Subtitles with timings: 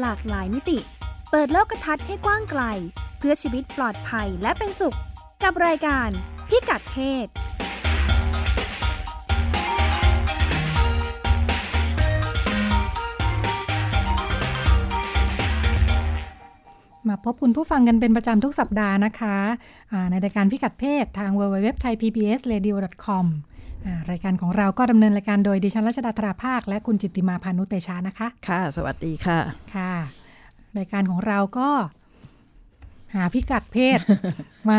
[0.00, 0.78] หลากหลายมิติ
[1.30, 2.62] เปิดโลกทัศน์ให้กว้างไกล
[3.18, 4.96] เพื่อชีวิตปลอดภัยและเป็นสุข
[5.42, 6.08] กับรายการ
[6.48, 7.26] พิกัดเพศ
[17.08, 19.36] มาพบคุณผู้ฟังกันเป็นประจำทุกสัปดาห์นะคะ
[20.10, 21.40] ในรายการพิกัดเพศทาง w
[23.86, 24.12] w w t h a i p b s r a d i o c
[24.12, 29.38] o m รายการของเราก็ดำเนินรายการโดยดิฉันรัชดาธราภาค และคุณจิตติมาพานุเตชานะคะ ค่ะ สวัสดีค่ะ
[29.74, 29.94] ค่ะ
[30.78, 31.68] รายการของเราก็
[33.14, 33.98] หาพิกัดเพศ
[34.70, 34.78] มา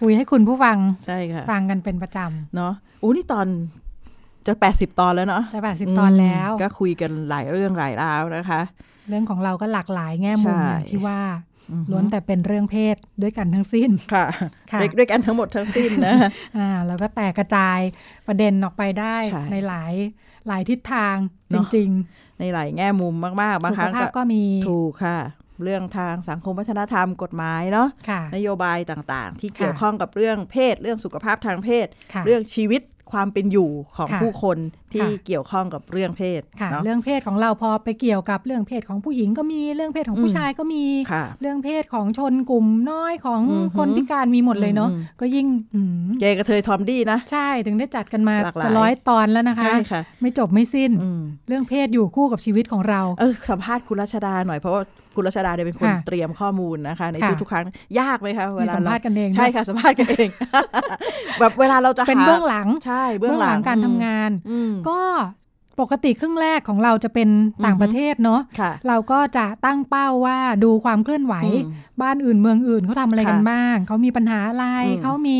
[0.00, 2.72] คุยให้คุณผู้ฟังใช่ค่ะฟังกันเป็นประจำเนาะ
[3.02, 3.46] อู้นี่ตอน
[4.46, 8.60] จะแปดสิบตอนแล้วเนาะจะแปดสิบตอนแล้ว ก็คุยกันหลายเรื่องหลายราวนะคะ
[9.08, 10.58] เรื่องของเราก็หลากหลายแง่มุม
[10.90, 11.18] ที่ว่า
[11.90, 14.26] ล้วนแต่เป็นเรื่องเพศด้วยกันทั้งสิ้นค่ะ
[14.98, 16.14] ด้วยกันทั้งหมดทั้งสิ้นนะ
[16.58, 17.80] อ่าแล้วก็แตกกระจาย
[18.26, 19.16] ประเด็นออกไปได้
[19.52, 19.92] ในหลาย
[20.48, 21.16] หลายทิศทาง
[21.52, 25.18] จริง ๆ ในหลายแง่มุมมากๆบางครั้งก็มีถูกค่ะ
[25.64, 27.88] เรื่องทางสังคมวัฒนธรรมกฎหมายเนาะ
[28.36, 31.86] นโยบายต่างๆ ที่เกี่ยวข้องกับเรื่องเพศ เรื่องสุขภาพทางเพศ
[32.26, 34.58] เรื่องชีวิตความเป็นอยู่ของผู้คน
[34.94, 36.40] ที่เกี่ยวข้องกับเรื่องเพศ
[36.84, 40.84] เรื่องเพศของเราพอไปเกี่ยวกับเรื่องเพศของผู้หญิงก็มีเรื่องเพศของผู้ชายก็มี
[41.40, 43.42] เรื่องเพศของชนกลุ่มน้อยของ
[43.78, 45.46] คนพิการมีหมดเลยเนาะก็ยิ่ง
[46.20, 49.72] เกย์กระเทยทอมดี้นะใช่ถึงได้จัดกันมาจะร้อยตอนแล้วนะคะ
[50.22, 50.90] ไม่จบไม่สิ้น
[51.48, 54.82] เรื่องเพศอยู่คู่กับชีวิตของเราเออสัมภาษณ์คุณรัชดาหน่อยเพราะว่า
[55.16, 57.64] คุณรัชดาเนี่ยเป็นคนเตรียมข้อมูลนะคะ ในทุกๆครั้ง
[58.00, 60.28] ยากไหมคะเวลาสัมภาษณ์กันเองใช่ค่ะสัมภาษณ์กันเอง
[61.40, 64.30] แบบเวลาเราจะเป็นเบื้องหลังใช่เบื้องหลังการทำงาน
[64.88, 65.00] ก็
[65.80, 67.28] ปกติครึ่งแรกของเราจะเป็น
[67.64, 68.40] ต่างประเทศเนาะ
[68.88, 71.34] เราก็จะตั้งเป้าว่าดูความเคลื่อนไหว
[72.02, 74.66] บ้านอื่นเมืองอื่นเขาทำอะไรกันบ้าง เขามีปัญหาอะไร
[75.02, 75.38] เขามี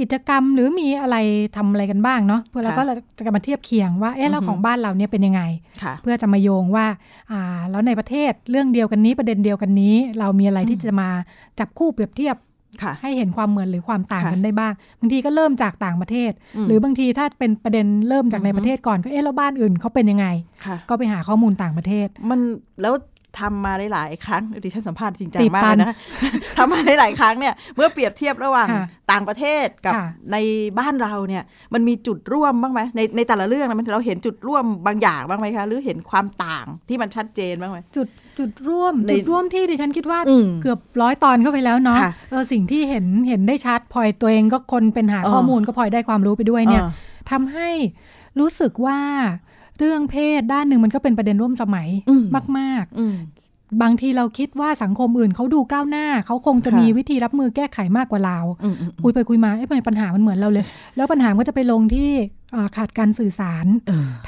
[0.00, 1.16] กิจกรรมหรือมีอะไร
[1.56, 2.82] ทำอะไรกันบ้างเนาะเพื่อเราก็
[3.18, 5.42] จะมาเทียบเคียงว่าเอ๊ะแล้วของบ้านเราเนี่ยเป็นยังไง
[6.02, 6.86] เพื่อจะมาโยงว่า
[7.30, 11.08] อ่าแล้วในประเทศเรื่องเดียวกันนี้ประเด็นเดียวกันนี้ เรามีอะไรที่จะมา
[11.58, 12.36] จับคู่เปรียบเทียบ
[13.02, 16.32] ให้เห็นความเหมือนหรือความต่างกันได้บ้าง บางทีก็เริ่มจากต่างประเทศ
[16.66, 20.26] หรือบางทีถ้าเป็นประเด็นเริ่มจากในประเทศก่อนก็เอ๊ะแล้วบ้านอื่นเขาเป็นยังไง
[20.88, 22.40] ก็ไปหาข้อมูลต่างประเทศ มัน
[22.82, 22.94] แล้ว
[23.40, 25.94] ทำมาหลาย ๆ ครั้งดิฉันสัมภาษณ์จริงจังมากเลยนะ
[26.56, 28.68] ทำมาหลาย ๆ ครั้งเนี่ยเมื่อเปรียบเทียบระหว่าง
[29.12, 29.94] ต่างประเทศกับ
[30.32, 30.36] ใน
[30.78, 31.42] บ้านเราเนี่ย
[31.74, 38.06] มันมีจุดร่วมบ้างไหมในในแต่ละเรื่องนะมันเราเห็นจุดร่วมบางอย่างบ้างไหมคะ หรือเห็นความต่างที่มันชัดเจนบ้างไหมจุด
[38.38, 40.18] จุดร่วมจุดร่วมที่ดิฉันคิดว่า
[40.62, 41.98] เกือบร้อยตอนเข้าไปแล้วเนาะ
[42.30, 46.82] เออสิ่งที่เห็นเห็นได้ชัดพลอยตัวเองก็คนเป็นหาข้อมูลก็พลอยได้ความรู้ไปด้วยเนี่ย
[47.30, 47.70] ทำให้
[48.40, 48.98] รู้สึกว่า
[49.78, 51.88] เรื่องเพศด้านหนึ่งมันก็เป็นประเด็นร่วมสมัย
[52.58, 58.38] มาก ๆ บางทีเราคิดว่าสังคมอื่นเขาดูก้าวหน้า เขาคงจะมีวิธีรับมือแก้ไขมากกว่าเรา
[59.02, 60.64] คุยไปคุยมาไอ้ปัญหามันเหมือนเราเลย
[60.96, 62.10] แล้วปัญหาก็จะไปลงที่
[62.76, 63.66] ขาดการสื่อสาร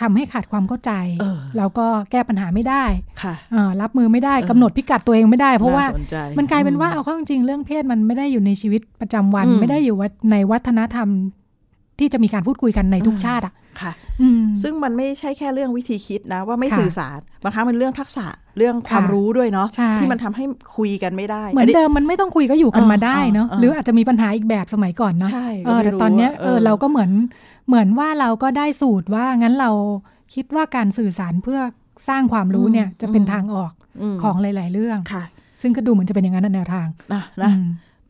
[0.01, 0.93] ทำให้ขาดความเข้าใจ
[1.57, 2.85] แล้วก็แก้ปัญหาไม่ได้
[3.83, 5.85] รับมือไม่ได้กำหนดพิกัดตัวเองไม่ได้ เพราะว่า
[6.39, 9.97] มันกลายเป็นว่าเอาเข้าจริงเรื่องเพศมันไม่ได้อยู่ในชีวิตประจำวัน ไม่ได้อยู่
[10.31, 11.09] ในวัฒนธรรม
[11.99, 13.93] ที่จะมีการพูดคุยกันในทุกชาติอะค่ะ
[14.63, 18.27] ซึ่งมันไม่ใช่แค่เรื่องวิธีคิดนะ ว่าไม่สื่อสารบางครั้งมันเรื่องทักษะ
[18.59, 19.69] เรื่องความรู้ด้วยเนาะ
[20.01, 20.45] ที่มันทำให้
[20.77, 25.31] คุยกันไม่ได้ เหมือนเดิมมันไม่ต้องคุยก็อยู่กันมาได้เนาะหรืออาจจะมีปัญหาอีกแบบสมัยก่อนเนาะ
[25.67, 27.11] เออแต่ตอนเนี้ยเออเราก็เหมือน
[27.67, 29.71] เหมือนว่าเราก็ได้สูตรว่างั้นเรา
[30.35, 31.61] คิดว่าการสื่อสารเพื่อ
[32.09, 33.73] สร้างความรู้เนี่ยจะเป็นทางออก
[34.23, 35.25] ของหลาย ๆ เรื่องค่ะ
[35.63, 37.53] ซึ่งก็ดูเหมือนจะเป็นอย่างนั้นแนวทางนะนะ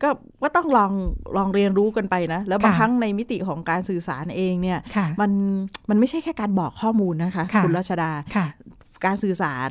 [0.01, 0.09] ก็
[0.43, 0.91] ก็ต้องลอง
[1.37, 4.79] ลองเรียนรู้กันไปนะ แล้วบางครั้งในมิติของการสื่อสารเองเนี่ย
[5.21, 5.31] มัน
[5.89, 8.11] มันไม่ใช่แค่การบอกข้อมูลนะคะ คุณรัชดา
[9.05, 9.69] การสื่อสาร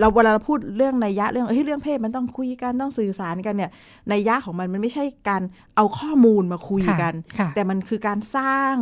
[0.00, 3.70] เราเวลาเราพูดเรื่องในยะเรื่องเฮ้ยเรื่องเพศมันต้องคุยกันต้องสื่อสารกันเนี่ย
[4.08, 5.42] ในยะของมันมันไม่ใช่การ
[5.76, 7.14] เอาข้อมูลมาคุยกัน
[7.54, 8.74] แต่มันคือการสร้าง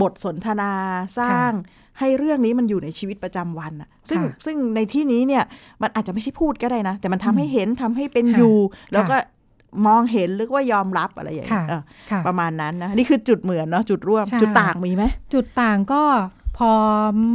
[0.00, 0.72] บทสนทนา
[1.18, 1.50] สร้าง
[1.98, 5.44] ให้เรื่องนี้มันอยู่ในชีวิตประจำวันอะซึ่งซึ่งในที่นี้เนี่ย
[5.82, 8.56] มันอาจจะไม่ใช่พูดก็ได้นะ แต่มันทำให้เห็นทำให้เป็นอยู่
[8.92, 9.16] แล้วก็
[9.86, 11.82] มองเห็นหรือว่ายอมรับอะไรอย่างเงี้ย
[12.26, 15.04] ประมาณนั้นนะ นี่คือจุดเหมือนเนาะจุดร่วม จุดต่างมีไหม
[15.34, 16.02] จุดต่างก็
[16.58, 16.72] พอ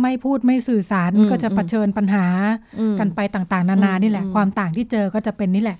[0.01, 2.25] ไม่พูดไม่สื่อสารก็จะะเผชิญปัญหา
[2.99, 5.77] กันไปต่างๆ นานานี่แหละ ความต่างที่เจอก็จะเป็นนี่แหละ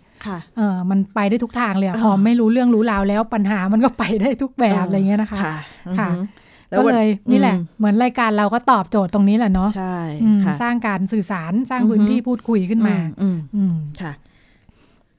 [0.58, 5.40] เออมันไปได้ทุกทางเลยพอไม่รู้เรื่องรู้ราวแล้วปัญหามันก็ไปได้ทุกแบบอะไรเงี้ยนะคะ
[6.00, 6.10] ค่ะ
[6.78, 9.98] ก็เลยนี่แหละ เหมือนรายการเราก็ตอบโจทย์ตรงนี้แหละเนาะใช่
[10.62, 14.14] สร้างการสื่อสารสร้างพื้นที่พูดคุยขึ้นมา อืมค่ะ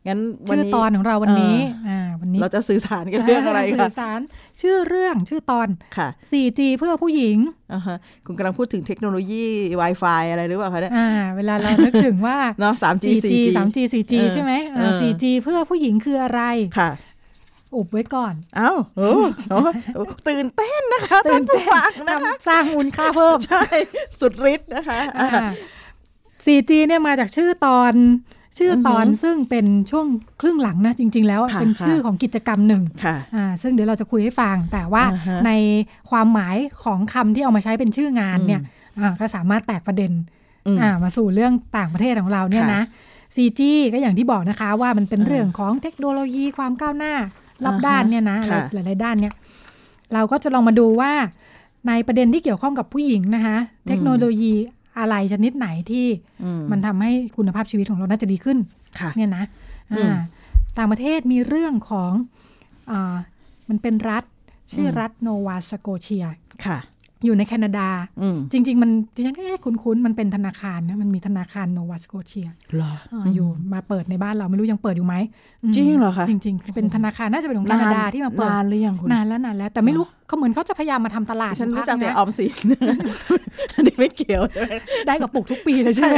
[0.06, 0.18] งั้น
[0.48, 1.56] ชื่อตอนของเราวันนี้
[1.88, 4.20] อ่าวันนี้เราจะสื่อสารกันเรื่องอะไรคะสื่อสาร
[4.60, 7.36] ชื่อเรื่องชื่อตอนค่ะ 4G เพื่อผู้หญิง
[7.72, 7.96] อ่าฮะ
[8.26, 9.46] คุณกำลังพูดถึงเทคโนโลยี
[9.80, 16.40] Wi-Fi อะไรหรือเปล่าคะเนี่ยอ่าเวลาเรานึกถึงว่าเนาะ 3G 4G 3G 4G ใช่ไหมอ่า 4G เพื่อผู้หญิงคืออะไร
[16.78, 16.90] ค่ะ
[17.76, 23.64] อุบไว้ก่อน อ้าวโอ้ตื่นเต้นนะคะตื่นเต้นนะคะสร้างมูลค่าเพิ่ม ใช่
[24.20, 25.00] สุดฤทธิ์นะคะ
[26.46, 27.94] 4G เนี่ยมาจากชื่อตอน
[28.58, 30.06] ชื่อตอนซึ่งเป็นช่วง
[30.40, 32.82] ครึ่งหลังนะจริง ๆ แล้วเป็นชื่อของกิจกรรมหนึ่ง
[33.36, 35.04] อ่าซึ่งเดี๋ยวเราจะคุยให้ฟัง แต่ว่า
[35.46, 35.50] ใน
[36.10, 38.60] ความหมายของคำที่เอามาใช้เป็นชื่องานเนี่ย
[39.20, 40.12] ก็สามารถแตกประเด็น
[41.02, 42.82] มาสู่เรื่องต่างประเทศของเราเนี่ยนะ
[43.36, 43.60] 4G
[43.92, 47.14] ก็อย่างที่บอกนะคะว่ามันเป็นเรื่องของเทคโนโลยีความก้าวหน้า
[47.64, 48.38] รอบด้านเนี่ยนะ
[48.72, 49.32] หลายๆด้านเนี่ย
[50.14, 51.12] เราก็จะลองมาดูว่า
[51.88, 53.56] ในประเด็นที่เกี่ยวข้องกับผู้หญิงนะคะ
[53.88, 54.54] เทคโนโลยี
[54.98, 56.06] อะไรชนิดไหนที่
[56.70, 58.58] มันทำให้คุณภาพชีวิตของเราน่าจะดีขึ้น
[59.16, 59.44] เนี่ยนะ
[60.78, 62.12] ต่างประเทศมีเรื่องของ
[62.90, 62.92] อ
[63.68, 64.24] มันเป็นรัฐ
[64.72, 66.26] ชื่อรัฐโนวาสโกเชีย
[66.66, 66.78] ค่ะ
[67.24, 67.88] อยู่ในแคนาดา
[68.52, 72.48] จริง ๆ มันดิฉันก็คุ้นๆ มันเป็นธนาคารนะ มันมีธนาคารโนวาสโกเชีย
[73.34, 75.14] อยู่มาเปิดในบ้านเราไม่รู้ยังเปิดอยู่ไหม
[75.76, 82.54] จริงเหรอคะ จริง ๆ เป็นธนาคารน่าจะเป็นของแคนาดาที่มาเปิดนานหรือยังคุณนานแล้วนานแล้ว แต่ไม่รู้เขาเหมือนเขาจะพยายามมาทำตลาด ฉันรู้จักแต่ออมสิน
[83.74, 84.42] อันนี้ไม่เกี่ยว
[85.06, 86.16] ได้กับปุกทุกปีเลยใช่ไหม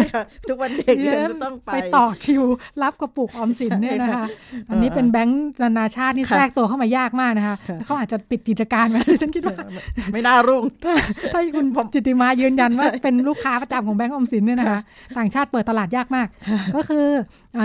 [0.49, 1.13] ทุกวันเด็กจะ
[1.45, 2.43] ต้องไปไปต่อคิว
[2.83, 4.25] รับกระปุกออมสินเนี่ยนะคะ
[4.71, 9.57] อันนี้เป็นแบงก์นานาชาตินี่แทรกตัวเข้ามายากมากนะคะเขาอาจจะปิดกิจการไปฉันคิดว่า
[10.13, 10.63] ไม่น่ารุ่ง
[11.33, 14.81] ถ้าคุณจิติมายืนยันว่าเป็นลูกค้าประจำของแบงก์ออมสินเนี่ยนะคะ
[15.19, 16.27] ต่างชาติเปิดตลาดยากมาก
[16.77, 17.07] ก็คือ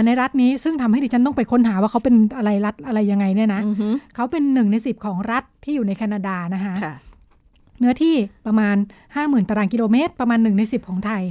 [0.05, 3.61] ในรัฐนี้ซึ่งทำให้ดิฉันต้องไปค้นหาว่าเขาเป็นอะไรรัฐอะไรยังไงเนี่ยนะ
[4.15, 6.75] เขาเป็นหนึ่งในสิบของรัฐที่อยู่ในแคนาดานะคะ
[7.79, 8.75] เนื้อที่ประมาณ
[9.15, 11.23] ห้าหมื่นตารางกิโลเมตร ประมาณหนึ่งในสิบของไทย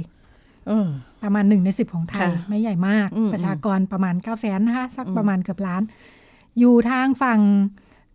[1.23, 5.81] ประมาณหนึ่งในสิบของไทย ไม่ใหญ่มาก ประชากรประมาณเก้าแสนนะคะ สักประมาณเกือบล้าน
[6.59, 7.39] อยู่ทางฝั่ง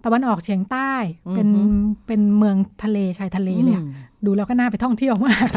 [0.07, 0.93] ตะวันออกเฉียงใต้
[1.35, 1.49] เป็น
[2.07, 3.81] เป็นเมืองทะเลชายทะเลเลย
[4.27, 5.49] ดูแล้วก็น่าไปท่องเที่ยวมาก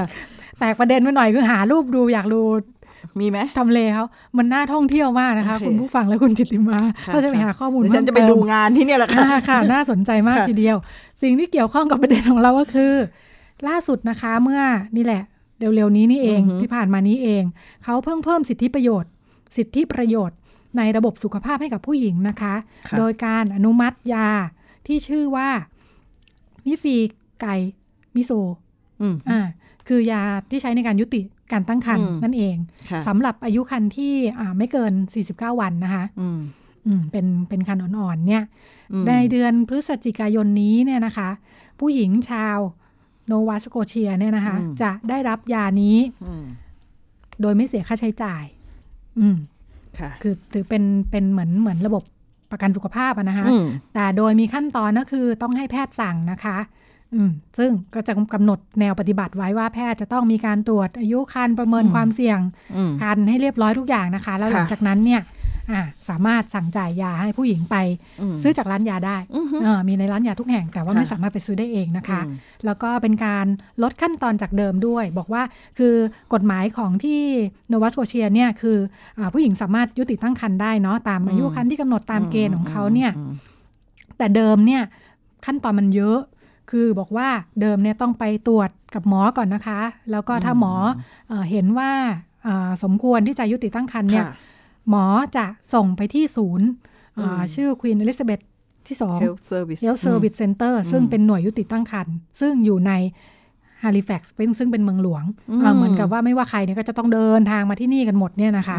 [0.60, 2.42] แตกประเด็นมาหน่อยคือหารูปดูอยากดู
[3.20, 4.06] มีไหมทำเลเขา
[4.38, 6.80] มันน่าท่องเที่ยวมากนะคะ คุณผู้ฟังและคุณจิติมา
[7.14, 10.78] ถ้าจะไปหาข้อมูลฉันจะไปดูงานที่นี่แหละค่ะค่ะ น่าสนใจมากทีเดียว
[11.22, 12.94] สิ่งที่เกี่ยวข้องกับประเด็นของเราก็คือ
[13.68, 14.62] ล่าสุดนะคะเมื่อ
[14.96, 15.24] นี่แหละ
[15.60, 17.44] เร็วๆนี้นี่เองที่ผ่านมานี้เอง
[17.84, 19.12] เขาเพิ่งเพิ่มสิทธิประโยชน์
[19.58, 20.38] สิทธิประโยชน์
[20.78, 22.56] ในระบบสุขภาพให้กับผู้หญิงนะคะ
[22.98, 24.30] โดยการอนุมัติยา
[24.88, 25.50] ที่ชื่อว่า
[26.66, 26.96] มิฟี
[27.40, 27.46] ไก
[28.16, 28.32] มิโซ
[29.30, 29.40] อ่า
[29.88, 31.22] คือยาที่ใช้ในการยุติ
[31.52, 32.56] การตั้งครรภ์นั่นเอง
[33.08, 34.14] สำหรับอายุครรภ์ที่
[34.58, 34.94] ไม่เกิน
[35.28, 36.04] 49 วันนะคะ
[37.12, 38.44] เป็นเป็นคันอ่อนๆเนี่ย
[39.08, 41.30] ในเดือนพฤศจิกายนนี้เนี่ยนะคะ
[41.80, 42.58] ผู้หญิงชาว
[43.28, 45.98] โนวาสโกเชียเนี่ยนะคะ จะได้รับยานี้
[47.42, 48.44] โดยไม่เสียค่าใช้จ่าย
[49.20, 49.38] อืม
[50.24, 52.04] คือถือเป็นเป็นเหมือนเหมือนระบบ
[52.52, 53.46] ประกันสุขภาพนะคะ
[53.94, 56.58] แต่โดยมีขั้นตอนก็คือต้องให้แพทย์สั่งนะคะ
[57.14, 62.40] อืมซึ่งก็จะกำหนดแนวปฏิบัติไว้ว่าแพทย์จะต้องมีการตรวจอายุคันประเมินความเสี่ยง
[63.02, 65.22] คันให้เรียบร้อยทุกอย่างนะคะ แล้วหลังจากนั้นเนี่ย
[66.10, 67.76] สามารถสั่งจ่ายยาให้ผู้หญิงไป
[68.42, 69.18] ซื้อจากร้านยาได้
[69.88, 72.22] มีในร้านยาทุกแห่ง แต่ว่าไม่สามารถไปซื้อได้เองนะคะ
[72.66, 73.46] แล้วก็เป็นการ
[73.84, 75.44] ลดขั้นตอนจากเดิมด้วย บอกว่า
[75.78, 75.96] คือ
[76.34, 77.22] กฎหมายของที่
[77.70, 78.78] โนวาสโกเชียเนี่ยคือ
[79.18, 83.12] อผู้หญิงสามารถยุติตั้งครรภ์ได้เนาะตามอายุคันที่กำหนดตามเกณฑ์ของเขาเนี่ย
[84.18, 84.84] แต่เดิมเนี่ย
[85.46, 86.20] ขั้นตอนมันเยอะ
[86.72, 87.30] คือบอกว่า
[87.62, 89.82] เดิมเนี่ยต้องไปตรวจกับหมอก่อนนะคะ
[90.12, 90.74] แล้วก็ถ้าหมอ
[91.30, 91.92] เอเห็นว่า
[92.84, 94.26] สมควรที่จะยุติตั้งครรภ์เนี่ย
[94.90, 95.06] หมอ
[95.38, 96.68] จะส่งไปที่ศูนย์
[97.54, 98.44] ชื่อ Queen Elizabeth
[98.88, 102.94] ที่สอง Health Service Health Service Center ซึ่งเป็นหน่วยยุติตั้งครรภ์ซึ่งอยู่ใน
[103.84, 105.24] ฮาริแฟกซ์เป็นซึ่งเป็นเมืองหลวง
[105.76, 108.78] เหมือนกับว่าไม่ว่าใครเนี่ยก็จะต้องเดินทางมาที่นี่กันหมดเนี่ยนะคะ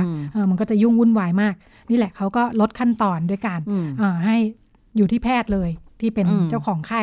[0.51, 1.55] มันก็จะยุ่งวุ่นวายมาก
[1.91, 3.61] นี่แหละเขาก็ลดขั้นตอนด้วยการ
[4.27, 4.37] ให้
[4.97, 7.03] อยู่ที่แพทย์เลยที่เป็นเจ้าของไข้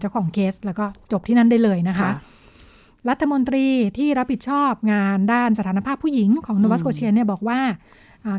[0.00, 2.10] เจ้าของเคสแล้วก็จบที่นั่นได้เลยนะคะ
[3.08, 3.66] รัฐมนตรี
[3.98, 7.60] ที่รับผิดชอบงานด้านสถานภาพผู้หญิงของโนวาสโกเชียเนี่ยบอกว่า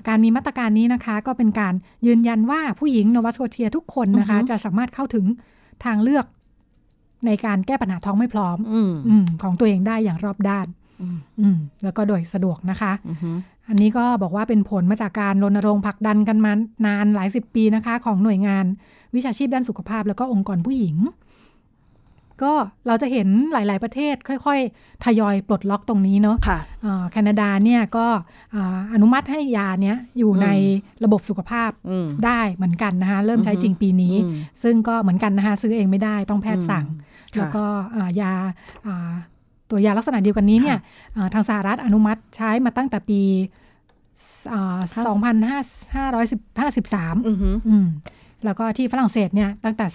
[0.07, 1.73] การมีมาตรการนี้นะคะ ก็เป็นการ
[2.05, 5.25] ยืนยันว่าผู้หญิงโนวาสโกเชียทุกคนนะคะ จะสามารถเข้าถึง
[5.85, 6.25] ทางเลือก
[7.25, 8.73] ในการแก้ปัญหาท้องไม่พร้อมอ
[9.41, 10.67] ของตัวเองได้อย่างรอบด้าน
[11.83, 12.91] แล้วก็โดยสะดวกนะคะ
[13.67, 16.51] อันนี้ก็บอกว่าเป็นผลมาจากการรณรงค์ผลักดันกันมา
[16.88, 18.65] นานหลายสิบปีนะคะ ของหน่วยงาน
[19.15, 20.95] วิชาชีพด้านสุขภาพ แล้วก็องค์กรผู้หญิง
[22.43, 22.53] ก็
[22.88, 26.60] เราจะเห็นหลาย ๆ ประเทศค่อย ๆ ทยอยปลดล็อกตรงนี้เนาะะ
[27.12, 28.07] แคนาดาเนี่ยก็
[28.93, 30.48] อนุมัติให้ยาเนี้ยอยู่ใน
[31.03, 31.71] ระบบสุขภาพ
[32.25, 34.15] ได้เหมือนกันนะคะเริ่มใช้จริงปีนี้
[34.63, 36.86] ซึ่งก็เหมือนกันนะคะซื้อเองไม่ได้ต้องแพทย์สั่ง
[37.38, 37.63] แล้วก็
[38.21, 38.33] ยา
[39.69, 40.77] ตัวยาลักษณะเดียวกันนี้เนี่ย
[41.33, 43.21] ทางสหรัฐอนุมัติใช้มาตั้งแต่ปี
[46.81, 49.86] 2553 แล้วก็ที่ฝรั่งเศสเนี่ยตั้งแต่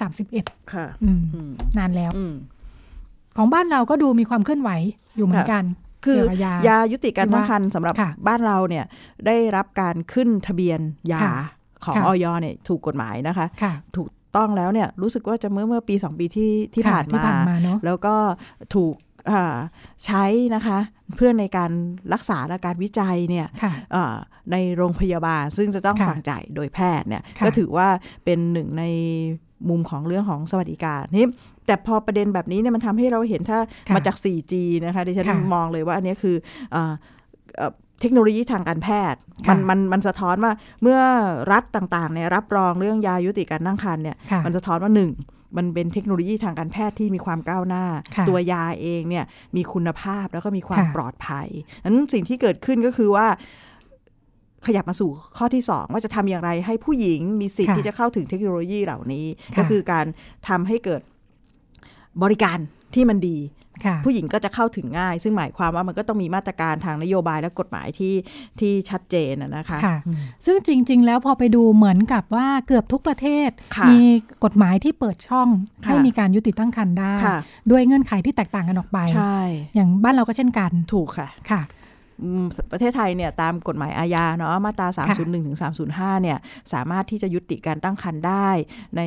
[0.00, 0.86] 2531 ค่ะ
[1.78, 2.10] นานแล้ว
[3.36, 4.70] ของบ้านเราก็ดูมีความเคลื่อนไหว
[5.16, 5.64] อยู่เหมือนกัน
[6.04, 6.20] คือ
[6.66, 7.94] ยายุติการตั้งครรภ์สำหรับ
[8.26, 8.84] บ้านเราเนี่ย
[9.26, 10.80] ได้รับการขึ้นทะเบียน
[11.12, 11.20] ยา
[11.84, 13.46] ของออยเนี่ยถูกกฎหมายนะคะ
[13.96, 17.24] ถูกต้องแล้วเนี่ยรู้สึกว่าจะเมื่อเมื่อปีสองปีที่ที่ผ่านมา
[17.84, 18.14] แล้วก็
[18.74, 18.94] ถูก
[20.04, 20.78] ใช้นะคะ
[21.16, 21.70] เพื่อในการ
[22.12, 23.46] รักษาและการวิจัยเนี่ย
[24.52, 27.88] ในโรงพยาบาล ซึ่งจะต้องสั่งจ่ายโดยแพทย์เนี่ยก็ถือว่า
[28.24, 28.84] เป็นหนึ่งใน
[29.68, 31.26] มุมของเรื่องของสวัสดิการนี่
[31.66, 33.58] แต่พอประเด็นแบบนี้เนี่ยมันทำให้เราเห็นถ้า
[33.94, 34.52] มาจาก 4G
[34.84, 36.36] นะคะดิฉันมองเลยว่าอันนี้คือ
[38.00, 40.52] เทคโนโลยีทางการแพทย์ มันมันมันสะท้อนว่า
[40.82, 41.00] เมื่อ
[41.52, 45.10] รัฐต่างๆเนี่ยรับรองเรื่องยายุติการตั้งครรภ์เนี่ยมันสะท้อนว่าหนึ่ง
[45.56, 47.84] มันเป็นเทคโนโลยีทางการแพทย์ที่มีความก้าวหน้า
[48.28, 49.24] ตัวยาเองเนี่ย
[49.56, 51.48] มีคุณภาพแล้วก็มีความปลอดภัย
[51.84, 53.26] นั้นสิ่งที่เกิดขึ้นก็คือว่า
[54.66, 59.26] ขยับมาสู่ข้อที่สองว่าจะทำอย่างไรให้ผู้หญิงมีสิทธิ์ที่จะเข้าถึงเทคโนโลยีเหล่านี้
[59.58, 60.06] ก็คือการ
[60.48, 61.02] ทำให้เกิด
[62.22, 62.58] บริการ
[62.94, 63.36] ที่มันดี
[64.04, 68.14] ผู้หญิงก็จะเข้าถึงง่าย ซึ่งหมายความว่ามันก็ต้องมีมาตรการทางนโยบายและกฎหมายที่
[68.60, 69.96] ที่ชัดเจนนะคะคะ
[70.46, 73.50] ซึ่งจริง ๆ แล้วพอไปดูเหมือนกับว่าเกือบทุกประเทศ
[73.90, 74.00] มี
[74.44, 75.48] กฎหมายที่เปิดช่อง
[75.84, 77.14] ให้มีการยุติตั้งครรภ์ได้
[77.70, 78.98] ด้วยเงื่อนไขที่แตกต่างกันออกไป
[79.74, 81.62] อย่างบ้านเราก็เช่นกัน ถูกค่ะค่ะ
[82.72, 85.58] ประเทศไทยเนี่ยตามกฎหมายอาญาเนาะมาตรา 301 ถึง
[85.88, 86.38] 305 เนี่ย
[86.72, 88.48] สามารถที่จะยุติการตั้งครรภ์ได้
[88.96, 89.02] ใน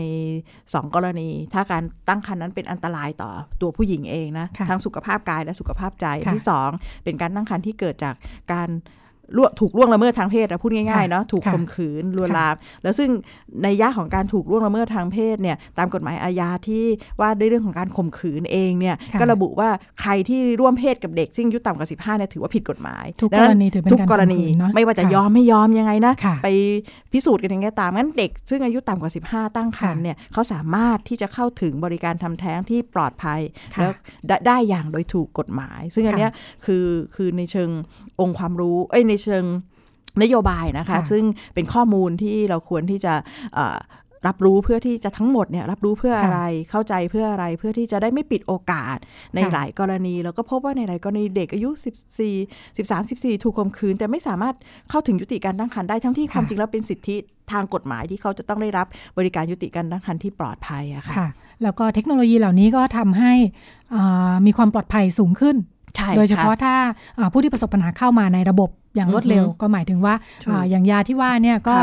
[0.47, 6.41] 2 กรณี ถ้าการตั้งครรภ์นั้นเป็นอันตรายต่อตัวผู้หญิงเองนะทั้งสุขภาพกายและสุขภาพใจที่
[6.73, 8.15] 2 เป็นการตั้งครรภ์ที่เกิดจาก
[8.53, 8.69] การ
[9.59, 13.09] ถูกล่วงละเมิดทางเพศนะพูดง่ายๆเนาะถูกข่มขืนลวนลาม แล้วซึ่ง
[13.63, 16.85] ในย่าของการถูกล่วงละเมิดทางเพศเนี่ยตามกฎหมายอาญาที่
[17.19, 19.69] ว่าด้วยเรื่องของการข่มขืนเองเนี่ยก็ระบุว่า
[20.01, 24.41] ใครที่ร่วมเพศกับเด็ก ซึ่งอายุต่ำกว่า15เนี่ยถือว่าผิดกฎหมายทุกกรณีถือเป็นทุกกรณี
[24.75, 26.47] ไม่ว่าจะยอมไม่ยอมยังไงนะไป
[27.13, 33.39] พิสูจน์กันอย่างไงตามงั้นเด็ก ซึ่งอายุต่ำกว่า 15 ตั้งครรภ์เนี่ยเขาสามารถที่จะเข้าถึงบริการทำแท้งที่ปลอดภัย
[33.79, 33.91] แล้ว
[34.47, 36.27] ได้อย่างโดยถูกกฎหมาย ซึ่งอันนี้
[36.65, 37.69] คือคือในเชิง
[38.21, 39.45] องค์ความรู้เอ้ยในเชิง
[40.21, 41.23] นโยบายนะคะ ซึ่ง
[41.53, 43.13] เป็นข้อมูลที่เราควรที่จะ
[44.27, 48.97] รับรู้เพื่อที่จะทั้งหมดเนี่ยรับรู้เพื่ออะไรเข้าใจเพื่ออะไรเพื่อที่จะได้ไม่ปิดโอกาส
[49.35, 51.69] ในหลายกรณีแล้วก็พบว่าในหลายกรณีเด็กอายุ
[52.27, 54.55] 14 13 14 ถูกข่มขืน แต่ไม่สามารถ
[54.89, 57.15] เข้าถึงยุติการตั้งครรภ์ได้ทั้งที่ความจริงแล้วเป็นสิทธิ
[57.51, 61.27] ทางกฎหมายที่เขาจะต้องได้รับบริการยุติการตั้งครรภ์ที่ปลอดภัยอะค่ะ
[61.63, 63.33] แล้วก็เทคโนโลยีเหล่านี้ก็ทำให้
[64.45, 65.55] มีความปลอดภัยสูงขึ้น
[66.17, 66.75] โดยเฉพาะถ้า
[67.31, 70.13] ผู้ที่ประสบปัญหาเข้ามาในระบบ อย่างรวดเร็วก็หมายถึงว่า
[70.69, 71.75] อย่างยาที่ว่าเนี่ยก็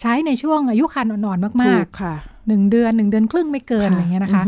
[0.00, 4.44] ใช้ในช่วงอายุคันอ่อนๆมากๆหนึ่งเดือนหนึ่งเดือนครึ่งไม่เกินอะไรเงี้ยนะคะ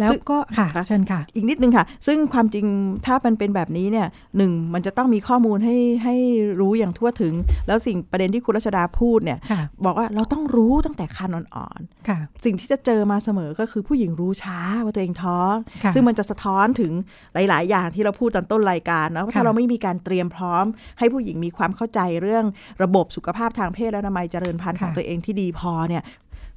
[0.00, 2.66] แล้วก็ค่ะเชิญค่ะ อีกนิดนึงค่ะ ซึ่งความจริง
[3.06, 6.16] ถ้ามันเป็นแบบนี้เนี่ยหนึ่งมันจะต้องมีข้อมูลให้ให้
[6.60, 7.34] รู้อย่างทั่วถึง
[7.66, 9.38] แล้วสิ่งประเด็นที่คุณรัชดาพูดเนี่ย
[9.84, 15.54] บอกว่าเราต้องรู้ตั้งแต่คันอ่อนๆสิ่งที่จะเจอมาเสมอก็คือผู้หญิงรู้ช้าว่าตัวเองท้อง
[15.94, 16.92] ซึ่งมันจะสะท้อนถึง
[17.34, 20.64] หลาย ๆ อย่างที่เราพูดตอนต้นรายการนะถ้าเราไม่มีการเตรียมพร้อม
[20.98, 22.44] ให้ผู้หญิงมีความเข้าใจเรื่อง
[22.82, 26.02] ระบบสุขภาพทางเพศและนามัยเจริญพันธุ์ของตัวเองที่ดีพอเนี่ย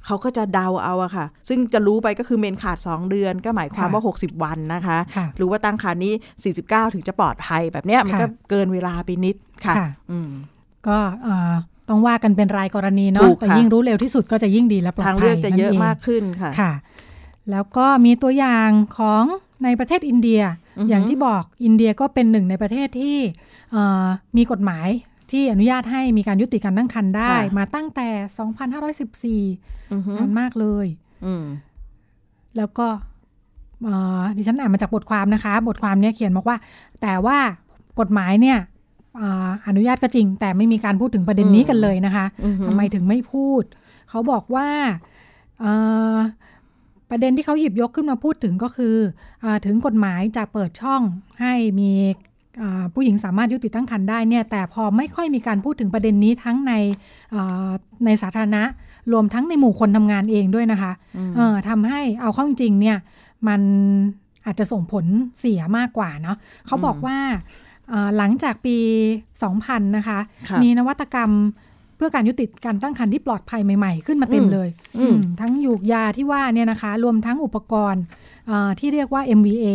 [0.06, 4.98] เขาก็จะเดาเอาอะค่ะ ซึ่งจะรู้ไปก็คือเมนขาด 2 เดือน ก็หมายความว่า 60 วันนะคะ
[5.40, 6.14] รู้ว่าตั้งครรภ์นี้
[6.54, 9.36] 49 ถึงจะปลอดภัยแบบเนี้ยมันก็เกินเวลาไปนิด
[9.66, 9.74] ค่ะ
[10.88, 10.98] ก็
[11.88, 16.72] ต้องว่ากันเป็นรายกรณีเนาะแต่ยิ่งรู้เร็วที่สุดก็จะยิ่งดีและปลอดภัยทางเลือกจะเยอะมากขึ้นค่ะค่ะ
[17.50, 19.24] แล้วก็มีตัวอย่างของ
[19.64, 20.40] ในประเทศอินเดีย
[20.88, 23.16] อย่างที่บอกอินเดียก็เป็นหนึ่งในประเทศที่
[24.36, 24.88] มีกฎหมาย
[25.30, 28.08] ที่อนุญาตให้มีการยุติการตั้งครรภ์ได้ มาตั้งแต่
[29.50, 30.86] 2514นานมากเลย
[32.56, 32.86] แล้วก็
[34.36, 36.56] ดิฉันอ่านมาจากบทความนะคะ บทความนี้เขียนบอกว่า
[37.02, 37.38] แต่ว่า
[38.00, 38.58] กฎหมายเนี่ย
[39.66, 42.26] อนุญาตก็จริง แต่ไม่มีการพูดถึงประเด็นนี้กันเลยนะคะ
[42.66, 43.62] ทำไมถึงไม่พูด
[44.10, 44.68] เขาบอกว่า
[47.10, 48.96] ประเด็นที่เขาหยิบยกขึ้นมาพูดถึงก็คือ
[49.44, 51.02] อถึงกฎหมายจะเปิดช่อง
[51.40, 51.90] ให้มี
[52.94, 56.72] ผู้หญิงสามารถยุติตั้งครรภ์ได้เนี่ยแต่พอไม่ค่อยมีการพูดถึงประเด็นนี้ทั้งใน
[58.04, 58.62] ในสาธารณะ
[59.12, 60.92] รวมทั้งในหมู่คนทำงานเองด้วยนะคะ
[61.68, 62.98] ทำให้เอาข้อจริงเนี่ย
[63.48, 63.60] มัน
[64.46, 65.04] อาจจะส่งผล
[65.38, 66.36] เสียมากกว่าเนาะ
[66.66, 67.18] เขาบอกว่า
[68.16, 68.76] หลังจากปี
[69.36, 70.18] 2000 นะคะ
[70.62, 71.30] มีนวัตกรรม
[71.96, 74.68] เพื่อการยุติการตั้งครรภ์ที่ปลอดภัยใหม่ๆ ขึ้นมาเต็มเลย
[75.40, 78.02] ทั้งยูกยาที่ว่าเนี่ยนะคะ รวมทั้งอุปกรณ์
[78.78, 79.66] ที่เรียกว่า MVA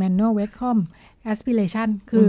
[0.00, 0.78] Manual Vacuum
[1.32, 2.28] aspiration คือ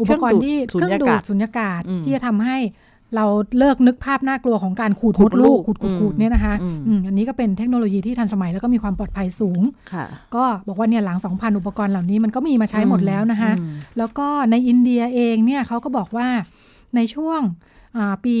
[0.00, 2.58] อุปกรณ์ที่เครื่องดูดสุญญากาศที่จะทำให้
[3.16, 3.26] เรา
[3.58, 6.54] เลิกนึกภาพน่ากลัวของการขูดมดลูกขูดขูดเนี่ยนะคะ
[7.06, 9.60] อันนี้ก็เป็นเทคโนโลยีที่ทันสมัยแล้วก็มีความปลอดภัยสูง
[10.34, 13.52] ก็บอกว่าเนี่ยหลัง 2,000 อุปกรณ์เหล่านี้มันก็มีมาใช้หมดแล้วนะคะ
[13.98, 16.28] แล้วก็ในอินเดียเองเนี่ยเขาก็บอกว่า
[16.96, 17.40] ในช่วง
[18.24, 18.36] ปี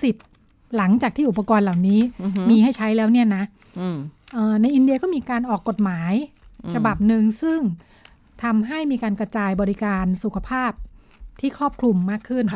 [0.00, 2.00] 2010 หลังจากที่อุปกรณ์เหล่านี้
[2.50, 3.44] มีให้ใช้แล้วเนี่ยนะ
[4.62, 6.12] ในอินเดียก็มีการออกกฎหมาย
[6.74, 7.60] ฉบับหนึ่งซึ่ง
[8.42, 10.72] ทำให้มีการกระจายบริการสุขภาพ
[11.40, 12.46] ที่ครอบคลุมมากขึ้น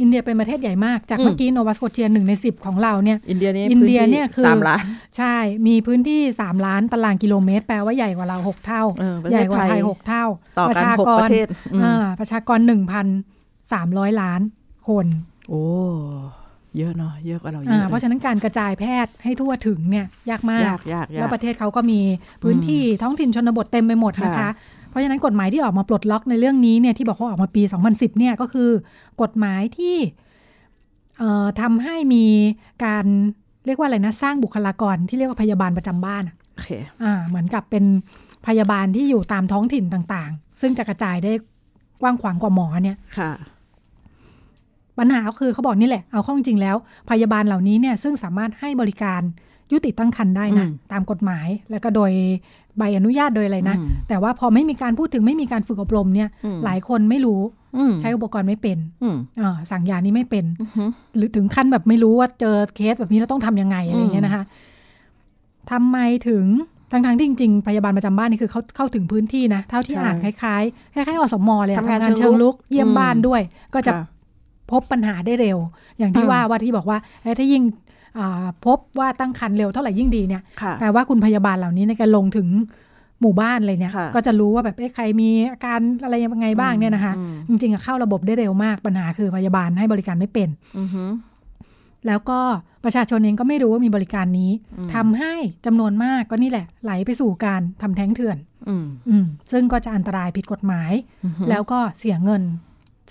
[0.00, 4.84] อินเดียเป็นประเทศใหญ่มาก จากเมื่อกี้โนวาสโกเทียหนึ่งในสิบของเราเนี่ย อินเดียนี่อินเดียเนี่ยคือสามล้าน
[5.16, 5.36] ใช่
[5.66, 8.82] มีพื้นที่สามล้านตารางกิโลเมตร แปลว่าใหญ่กว่าเราหกเท่า
[9.30, 10.24] ใหญ่กว่าไทยหกเท่า
[10.68, 11.28] ประชากร
[12.20, 13.06] ประชากรหนึ่งพัน
[13.72, 14.40] สามร้อยล้าน
[14.88, 15.06] คน
[15.48, 15.62] โอ้
[16.78, 22.00] เยอะเนาะเยอะกว่าเราเยอะเพราะฉะนั้นการกระจายแพทย์ให้ทั่วถึงเนี่ยยากมากยากยากแล้วประเทศเขาก็มี
[22.42, 24.48] พื้นที่ท้องถิ่นชนบทเต็มไปหมดนะคะ
[24.88, 28.70] เพราะฉะนั้นกฎหมายที่ออกมาปลดล็อกในเรื่องนี้เนี่ยที่บอกว่าออกมาปี 2010เนี่ยก็คือ
[29.22, 29.96] กฎหมายที่
[31.60, 32.24] ทำให้มี
[32.84, 33.04] การ
[33.66, 36.22] เรียกว่าอะไรนะสร้างบุคลากรที่เรียกว่าพยาบาลประจำบ้าน
[36.54, 36.70] โอเค
[37.02, 37.84] อ่าเหมือนกับเป็น
[38.46, 41.32] พยาบาลที่อยู่ตามท้องถิ่นต่างๆ ซึ่งจะกระจายได้
[42.02, 43.32] กว้างขวางกว่าหมอเนี่ยค่ะ
[44.98, 46.76] ปัญหาคือเขาบอกนี่แหละ เอาข้อจริงแล้ว
[47.10, 49.22] พยาบาลเหล่านี้เนี่ยซึ่งสามารถให้บริการ
[49.72, 52.12] ยุติตั้งครรภ์ได้นะตามกฎหมายแล้วก็โดย
[52.78, 53.76] ใบอนุญาตโดยอะไรนะ
[54.08, 56.28] แต่ว่าพอไม่มีการพูดถึงไม่มีการฝึกอบรมเนี่ย
[56.64, 57.40] หลายคนไม่รู้
[58.00, 58.78] ใช้อุปกรณ์ไม่เป็น
[59.70, 60.44] สั่งยานี้ไม่เป็น
[61.16, 64.44] หรือถึงขั้นแบบไม่รู้ว่าเจอเคสแบบนี้แล้วต้องทํำยังไงอะไรเงี้ยนะคะ
[65.70, 65.98] ทำไม
[66.28, 66.44] ถึง
[66.92, 73.40] ทั้งทงที่จริงๆพยาบาลประจำบ้านนี่คือเขาเข้าถึงพื้นที่นะ เท่าที่อ่านคล้ายๆคล้ายๆอสมเลยทำงานเชิงลุกเยี่ยมบ้านด้วย
[73.74, 73.92] ก็จะ
[74.70, 75.58] พบปัญหาได้เร็ว
[75.98, 76.98] อย่างที่ว่าว่าที่บอกว่า
[77.38, 77.62] ถ้ายิ่ง
[78.66, 80.42] พบว่าตั้งครรภ์เร็วเท่าไหร่ยิ่งดีเนี่ย
[80.80, 82.48] แปลว่าคุณพยาบาลเหล่านี้ในการลงถึง
[83.20, 87.14] หมู่บ้านเลยเนี่ย ก็จะรู้ว่าแบบใครมีอาการอะไรยังไงบ้างเนี่ยนะคะ
[87.48, 90.48] จริงๆเข้าระบบได้เร็วมากปัญหาคือพยาบาลให้บริการไม่เป็น
[92.06, 92.40] แล้วก็
[92.84, 94.50] ประชาชนเองก็ไม่รู้ว่ามีบริการนี้
[94.94, 95.34] ทำให้
[95.66, 99.16] จำนวนมากก็นี่แหละ ไหลไปสู่การทำแท้งเถื่อนอื
[99.52, 100.92] ซึ่งก็จะอันตรายผิดกฎหมาย
[101.48, 102.42] แล้วก็เสียเงิน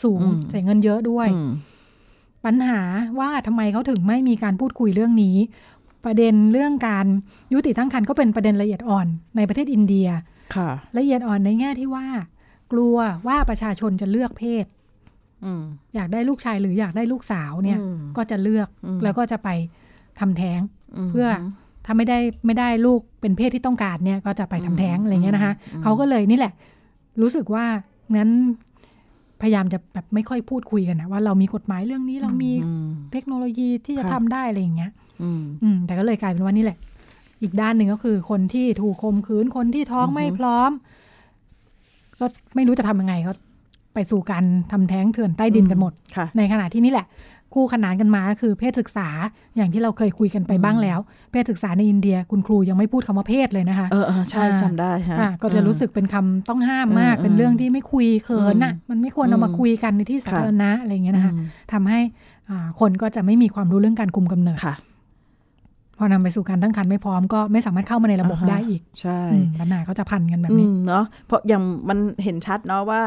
[0.03, 1.27] สูงเสียเงินเยอะด้วย
[2.47, 2.81] ปัญหา
[3.19, 5.37] ว่าทำไมเขาถึงไม่มีการพูดคุยเรื่องนี้
[6.05, 7.05] ประเด็นเรื่องการ
[7.53, 10.07] ยุติตั้งครรภ์ก็เป็นประเด็นละเอียดอ่อนในประเทศอินเดีย
[10.97, 12.07] ละเอียดอ่อนในแง่ที่ว่า
[12.71, 14.65] กลัวว่าประชาชนจะเลือกเพศ
[15.95, 17.79] อยากได้ลูกชายหรืออยากได้ลูกสาวเนี่ย
[18.17, 18.69] ก็จะเลือก
[19.03, 19.49] แล้วก็จะไป
[20.19, 20.59] ทำแท้ง
[21.09, 21.27] เพื่อ
[21.85, 26.53] ถ้าไม่ได้ไม่ได้ลูกเป็นเพศที่ต้องการเนี่ย ก็จะไปทำแท้งอะไรเงี้ยนะคะเขาก็เลยนี่แหละ
[27.21, 27.65] รู้สึกว่า
[28.15, 28.29] งั้น
[29.41, 32.51] พยายามจะแบบไม่ค่อยพูดคุยกันนะว่าเรามีกฎหมายเรื่องนี้เรามี
[33.11, 36.77] เทคโนโลยีที่จะทำได้อะไรอย่างเงี้ยอืมแต่ก็เลยกลายเป็นว่านี่แหละ
[37.41, 40.71] อีกด้านหนึ่งก็คือคนที่ถูกคมคืนคนที่ท้องไม่พร้อม
[42.19, 43.33] ก็ไม่รู้จะทำยังไงเขา
[43.93, 45.93] ไปสู่การทำแท้งเถื่อนใต้ดินกันหมด
[46.37, 47.07] ในขณะที่นี่แหละ
[47.53, 49.09] คู่ขนานกันมาก็คือเพศศึกษา
[49.55, 50.99] อย่างที่เราเคยคุยกันไปบ้างแล้ว
[51.31, 61.33] เพศศึกษาในอินเดีย คุณครูยังไม่พูดคำว่าเพศเลยนะคะ เออใช่จำได้ค่ะก็จะรู้สึกเป็นคำต้องห้ามมาก เป็นเรื่องที่ไม่คุยเขินอะมันไม่ควรเอามาคุยกันในที่สาธารณะอะไรเงี้ยนะคะ
[61.73, 61.99] ทำให้
[62.79, 64.59] คนก็จะไม่มีความรู้เรื่องการคุมกำเนิด
[65.99, 69.19] พอนำไปสู่การตั้งครรภ์ไม่พร้อมก็ไม่สามารถเข้ามาในระบบได้อีก ใช่
[69.59, 73.01] ปัญหาเขาจะพันกันแบบนี้เนาะเพราะอย่างมันเห็นชัดเนาะว่า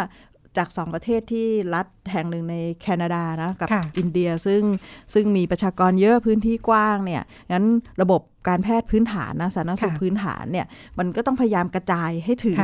[0.56, 4.62] จากสองประเทศที่รัฐแห่งหนึ่งในแคนาดานะกับอินเดียซึ่ง
[5.14, 7.66] ซึ่งมีประชากรเยอะพื้นที่กว้างเนี่ยงั้น
[8.02, 10.66] ระบบการแพทย์พื้นฐานนะสาธารณสุขพื้นฐานเนี่ย
[10.98, 12.58] มันก็ต้องพยายามกระจายให้ถึง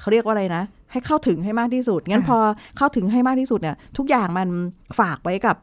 [0.00, 2.38] เขาเรียกว่าอะไรนะ ให้เข้าถึงให้มากที่สุด งั้นพอ
[2.76, 4.48] เข้าถึงให้มากที่สุดเนี่ยทุกอย่างมัน
[5.00, 5.56] ฝากไว้กับ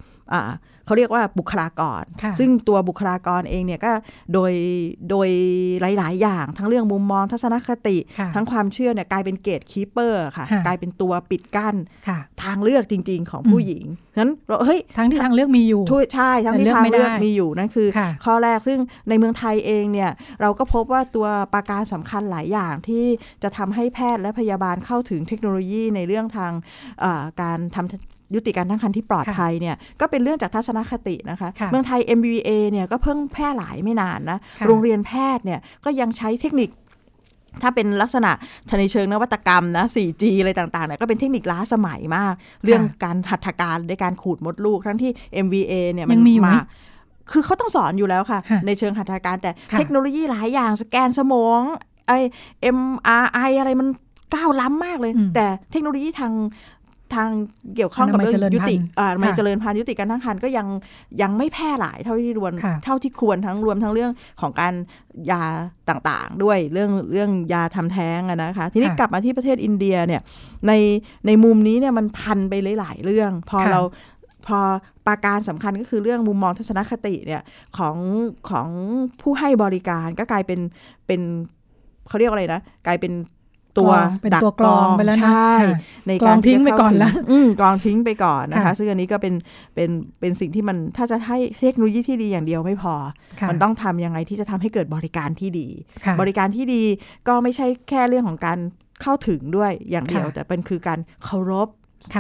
[0.90, 2.04] เขาเรียกว่าบุคลากร
[2.40, 3.92] ซึ่งตัวบุคลากรเองเนี่ยก็
[4.34, 4.54] โดย
[5.10, 5.30] โดย
[5.98, 7.98] หลาย ๆ อย่าง ทั้งเรื่องมุมมองทัศนคติ
[8.36, 11.76] ทั้งความเชื่อเนี่ยกลายเป็นเกตคีเปอร์ค่ะ กลายเป็นตัวปิดกั้น
[12.44, 13.86] ทางเลือกจริง ๆ ของผู้หญิง
[14.20, 15.82] นั้นเราเฮ้ยทั้งที่ทางเลือกมีอยู่
[16.14, 17.88] ใช่ทั้งที่ทางเลือกมีอยู่นั่นคือ
[18.26, 23.06] ข้อแรกซึ่งในเมืองไทยเองเนี่ยเราก็พบว่าตัวประการสำคัญหลายอย่างที่
[23.44, 26.52] จะทำให้แพทย์และพยาบาลเข้าถึงเทคโนโลยีในเรื่องทาง
[27.42, 36.70] การทำ ยุติการตั้งครรภ์ที่ปลอดภัยเนี่ยก็เป็นเรื่องจากทัศนคตินะคะเมืองไทย MBA เนี่ยก็เพิ่งแพร่หลายไม่นานนะโรงเรียนแพทย์เนี่ยก็ยังใช้เทคนิค
[37.62, 38.32] ถ้าเป็นลักษณะ
[38.80, 45.12] ในเชิงนวัตกรรมนะ 4G อะไรต่างๆเนี่ยก็เป็นเทคนิคล้าสมัยมาก เรื่องการหัตถการในการขูดมดลูก ทั้งที่
[45.46, 46.56] MVA เนี่ยมันมา
[47.32, 51.62] คือเขาต้องสอนอยู่แล้วค่ะ ในเชิงหัตถการแต่เทคโนโลยีหลายอย่างสแกนสมอง
[52.08, 52.12] ไอ
[52.78, 53.88] MRI อะไรมัน
[54.36, 56.34] ก้าวล้ำมากเลย แต่เทคโนโลยีทาง
[57.16, 57.30] ทาง
[57.76, 60.68] เกี่ยวข้องกับเรื่องยุติอ่าไม่เจริญพันธุ์ยุติการตั้งครรภ์ก็ยัง
[61.22, 62.52] ยังไม่แพร่หลายเท่าที่รวม
[62.84, 64.74] เท่าที่ควรทั้งรวมทั้งเรื่องของการ
[65.32, 65.44] ยา
[65.90, 70.22] ต่างๆ ด้วยเรื่องเรื่องยาทำแท้งนะคะ ทีนี้กลับมาที่ประเทศอินเดียเนี่ย
[70.68, 70.74] ใน
[71.28, 73.82] ในมุมนี้เนี่ยมันพันไปหลายๆเรื่อง พอเรา
[74.48, 74.60] พอ
[75.08, 77.42] ปราการสำคัญก็คือเรื่องมุมมองทัศนคติเนี่ย
[77.78, 77.98] ของ
[78.50, 78.68] ของ
[79.22, 80.60] ผู้ให้บริการก็กลายเป็น
[81.08, 81.22] เป็น
[82.08, 83.14] เขาเรียกอะไรนะ กลายเป็น
[83.78, 85.54] ตัวเป็นตัวกรองไปแล้วนะใช่
[86.08, 87.14] ในการทิ้งไปก่อนแล้ว
[87.60, 89.34] กรองทิ้งไปก่อนนะคะซึ่งอันนี้ก็เป็น
[89.76, 92.94] เป็นเป็นสิ่งที่มันถ้าจะให้เทคโนโลยีที่ดีอย่างเดียวไม่พอ
[93.50, 95.68] มันต้องทำยังไงที่จะทำให้เกิดบริการที่ดี
[96.22, 96.84] บริการที่ดี
[97.28, 98.60] ก็ไม่ใช่แค่เรื่องของการ
[99.02, 101.68] เข้าถึงด้วยอย่างเดียว แต่เป็นคือการเคารพ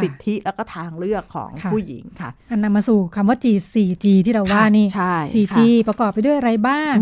[0.04, 6.96] สิทธิแล้วก็ทางเลือกของผู้หญิงค่ะอันนำมาสู่คำว่า G 4G ที่เราว่านี่ใช่ 4G ประกอบไปด้วยอะไรบ้าง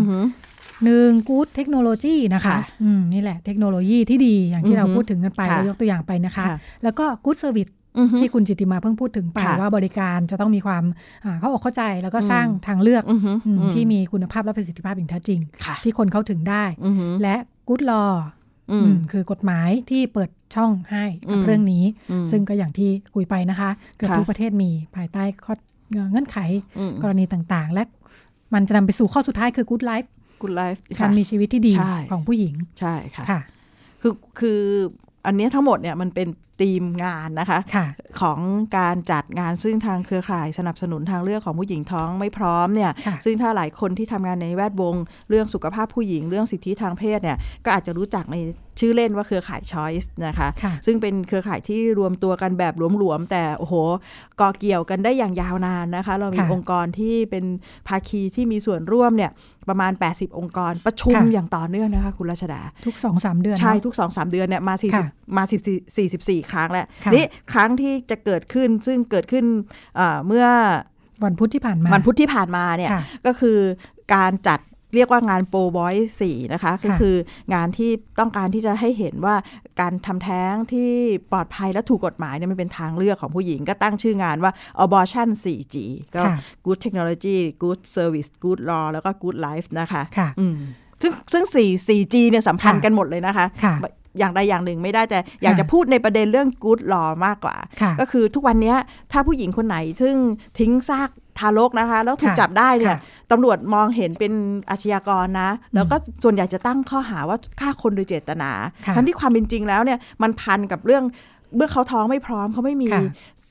[0.84, 6.44] หนึ่งกู๊ดเทคโนโลยีนะคะอืมนี่แหละเทคโนโลยีที่ดีอย่างที่เราพูดถึงกันไปเรายกตัวอย่างไปนะคะ
[6.82, 7.68] แล้วก็ good service
[8.18, 10.84] ที่คุณจิติมาเพิ่งพูดถึงไปว่าบริการจะต้องมีความ
[11.40, 13.04] เข้าอกเข้าใจแล้วก็สร้างทางเลือก
[13.74, 15.40] ที่มีคุณภาพและประสิทธิภาพอย่างแท้จริง
[15.84, 16.64] ที่คนเข้าถึงได้
[17.22, 17.36] และ
[17.68, 18.04] กู๊ดลอ
[19.12, 21.84] คือกฎหมายที่เปิดช่องให้กับเรื่องนี้
[22.30, 25.54] ซึ่งก็อย่างที่คุยไปนะคะ เกือบทุกประเทศมีภายใต้ข้อ
[26.10, 26.38] เงื่อนไข
[27.02, 27.82] กรณีต่างๆ และ
[28.54, 30.08] มันจะนำไปสู่ข้อสุดท้ายคือ good life
[30.42, 31.72] good life การมีชีวิตที่ดี
[32.10, 33.24] ของผู้หญิง ใช่ค่ะ
[34.02, 34.60] คือคือ
[35.26, 36.28] อันนี้ทั้งหมดเนี่ยมันเป็น
[36.60, 37.86] ธีมงานนะคะคะ
[38.20, 38.38] ของ
[38.78, 42.90] การจัดงานซึ่งทางเครือข่ายสนับสนุนทางเลือกของผู้หญิงท้องไม่พร้อมเนี่ย
[43.24, 44.94] ซึ่งถ้าหลายคนที่ทำงานในแวดวง
[45.28, 48.36] เรื่องสุขภาพผู้หญิงเรื่องสิทธิทางเพศเนี่ยก็อาจจะรู้จักใน
[48.80, 53.74] ชื่อเล่นว่าเครือข่าย Choice นะคะคะซึ่งเป็นเครือข่ายที่รวมตัวกันแบบหลวมๆแต่โอ้โห
[54.40, 57.44] ก่อเกี่ยวกันได้อย่างยาวนานนะคะ เรามีองค์กรที่เป็น
[57.88, 59.30] ภาคีที่มีส่วนร่วมเนี่ย
[59.68, 69.44] ประมาณ 80 องค์กรประชุมอย่างต่อเนื่องนะคะ คุณรัชดา ทุก2อสเดือน ใช่ ทุก2อสเดือนเนี่ยมา40มา14 44ครั้งแล้วนี่ครั้งที่จะเกิดขึ้นซึ่งเกิดขึ้น
[70.26, 70.46] เมื่อ
[71.24, 72.90] วันพุธที่ผ่านมาวันพุธที่ผ่านมาเนี่ย
[73.26, 73.58] ก็คือ
[74.14, 74.60] การจัด
[74.94, 77.14] เรียกว่างานโปรบอยสี่นะคะก็คือ
[77.54, 79.36] งานที่ต้องการที่จะให้เห็นว่า
[79.80, 80.90] การทำแท้งที่
[81.32, 84.52] ปลอดภัยและถูกกฎหมายเนี่ยมันเป็นทางเลือกของผู้หญิง ก็ตั้งชื่องานว่า
[84.84, 85.76] abortion 4G
[86.14, 86.22] ก็
[86.64, 90.28] good technology good service good law แล้วก็ good life นะคะคะ
[91.02, 93.46] ซึ่งซึ่ง4 4G เนี่ยสัมพันธ์กันหมดเลยนะคะ
[94.18, 97.56] อย่างใดอย่างหนึ่งไม่ได้แต่อยากจะพูดในประเด็นเรื่องกู๊ดลอมากกว่า
[98.00, 98.74] ก็คือทุกวันนี้
[99.12, 100.14] ถ้าผู้หญิงคนไหนซึ่ง
[100.58, 102.96] ทิ้งซากทารกนะคะ แล้วถูกจับได้เนี่ย
[103.30, 104.32] ตำรวจมองเห็นเป็น
[104.70, 108.50] อาชญากรนะ แล้วก็ส่วนใหญ่จะตั้งข้อหาว่าฆ่าคนโดยเจตนา
[108.96, 111.04] ทั้งที่ความเป็นจริงแล้วเนี่ยมันพันกับเรื่อง
[111.56, 112.88] เมื่อเขาท้องไม่พร้อมเขาไม่มี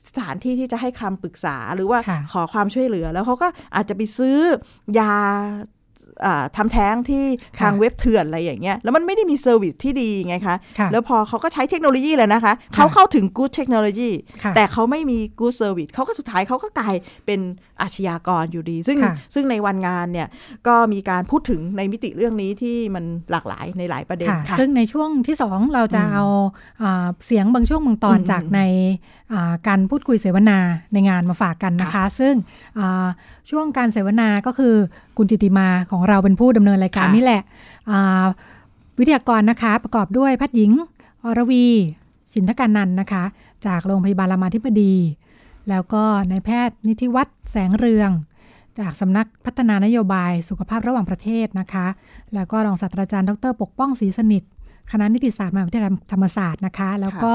[0.08, 1.98] สถานที่ที่จะให้คำปรึกษาหรือว่า
[2.32, 4.38] ขอความช่วยเหลือ แล้วเขาก็อาจจะไปซื้อ
[4.98, 5.14] ยา
[6.56, 7.24] ทำแท้งที่
[7.60, 10.56] ทางเว็บเถื่อนอะไรอย่างเงี้ยแล้วมันไม่ได้มี service ที่ดีไงคะ
[10.92, 14.10] แล้วพอเขาก็ใช้เทคโนโลยีเลยนะคะเขาเข้าถึงกู๊ดเทคโนโลยี
[14.56, 16.94] แต่เขาไม่มี good service เขาก็สุดท้ายเขาก็กลาย
[17.26, 17.40] เป็น
[17.82, 18.98] อาชญากรอยู่ดี ซึ่ง
[19.34, 20.28] ซึ่งในวันงานเนี่ย
[20.66, 26.24] ก็มีการพูดถึงในมิติเรื่องนี้ที่มันหลากหลายในหลายประเด็นค่ะซึ่งในช่วงที่สองเราจะเอา
[27.26, 28.60] เสียงบางช่วงบางตอนจากใน
[29.68, 30.58] การพูดคุยเสวนา
[30.92, 32.34] ในงานมาฝากกันนะคะ ซึ่ง
[33.50, 34.74] ช่วงการเสวนาก็คือ
[35.16, 37.42] คุณจิติมาของเราเป็นผู้ดำเนินรายการนี่แหละ
[38.98, 40.72] วิทยากรนะคะประกอบด้วยแพทย์หญิง
[41.24, 41.66] อรวี
[42.34, 43.24] สินทการนันนะคะ
[43.66, 44.94] จากโรงพยาบาลรามาธิบดี
[45.68, 48.10] แล้วก็นายแพทย์นิติวัฒน์แสงเรือง
[48.78, 51.86] จากสำนักพัฒนานโยบายสุขภาพระหว่างประเทศนะคะ
[52.34, 54.42] แล้วก็รองศาสตราจารย์ดรปกป้องศรีสนิท
[54.92, 57.32] คณะนิติศาสตร์มหาวิทยาลัยธรรมศาสตร์นะคะ แล้วก็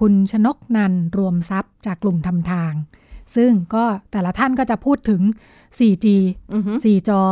[0.00, 2.72] คุณชนกนันรวมทรัพย์จากกลุ่มทำทาง
[3.36, 5.20] ซึ่งก็แต่ละท่านก็จะพูดถึง
[5.78, 6.06] 4G
[6.84, 7.22] 4จอ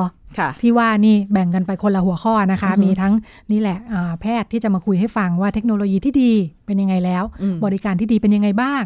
[0.62, 3.12] ที่ว่านี่แบ่งกันไปคนละหัวข้อนะคะ มีทั้ง
[3.52, 3.78] นี่แหละ
[4.20, 6.32] แพทย์ที่จะมาคุยให้ฟังว่าเทคโนโลยีที่ดี
[6.66, 7.24] เป็นยังไงแล้ว
[7.64, 8.82] บริการที่ดีเป็นยังไงบ้าง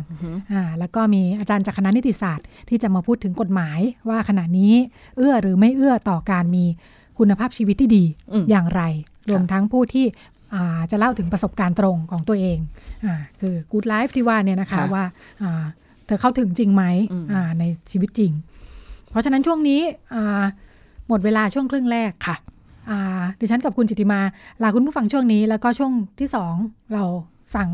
[0.53, 3.79] อ่าแล้วก็มีอาจารย์จากคณะนิติศาสตร์ ที่จะมาพูดถึงกฎหมาย
[4.09, 4.73] ว่าขณะนี้
[5.17, 6.65] เอื้อหรือไม่เอื้อต่อการมี
[7.19, 8.05] คุณภาพชีวิตที่ดี
[8.51, 8.83] อย่างไร
[9.31, 10.07] รวมทั้งผู้ที่
[10.91, 12.59] จะเล่าถึงประสบการณ์ตรงของตัวเอง
[13.07, 13.09] อ
[13.41, 15.05] คือ Good Life ที่ว่าเนี่ยนะคะว่า
[16.07, 16.85] เธอเข้าถึงจริงไหม
[17.59, 18.33] ในชีวิตจริง
[19.11, 19.81] เพราะฉะนั้นช่วงนี้
[21.09, 22.37] หมดเวลาช่วงครึ่งแรกค่ะ
[23.41, 24.21] ดิฉันกับคุณจิติมา
[24.63, 26.55] ลาคุณผู้ฟังช่วงนี้ แล้วก็ช่วงที่สอง
[26.95, 27.05] เรา
[27.55, 27.69] ฟัง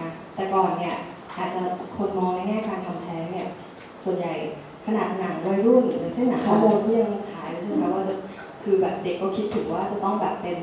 [0.00, 0.94] นะแต่ก่อนเนี่ย
[1.36, 1.62] อาจจะ
[1.96, 3.48] คนมองในแง่การทำแท้งเนี่ย
[4.04, 4.34] ส่วนใหญ่
[4.88, 8.14] ขนาดหนังวัยรุ่นอย่างเช่นหนังฮอร์โมนที่ยังฉายใช่ไหมว่าจะ
[8.64, 10.58] คือแบบเด็กก็คิดถึงว่าจะต้องแบบเป็น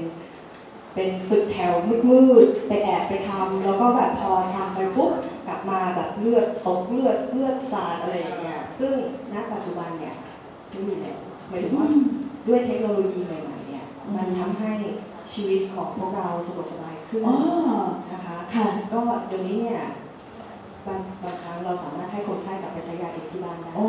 [0.95, 1.73] เป็นตึกแถว
[2.09, 5.11] มืดๆไปแอบไปทำแล้วก็แบบพอทำไปปุ๊บ
[5.47, 8.93] กลับมาแบบเลือดตกเลือดเลือดสาดอะไรอย่างเงี้ยซึ่ง
[9.33, 10.15] ณปัจจุบันเนี่ย
[10.69, 11.87] ไม่มีแล้วหมายถึงว่า
[12.47, 13.85] ด้วยเทคโนโลยีใหม่ๆเนี่ย
[14.15, 14.71] มันทำให้
[15.33, 17.21] ชีวิตของพวกเราสะดวกสบายขึ้น
[18.13, 18.37] นะคะ
[18.93, 19.81] ก็เดี๋ยวนี้เนี่ย
[20.87, 23.85] บางบางครั้งเราสามารถให้คนไข้กลับไปใช้ยาเองที่บ้านได้โอ้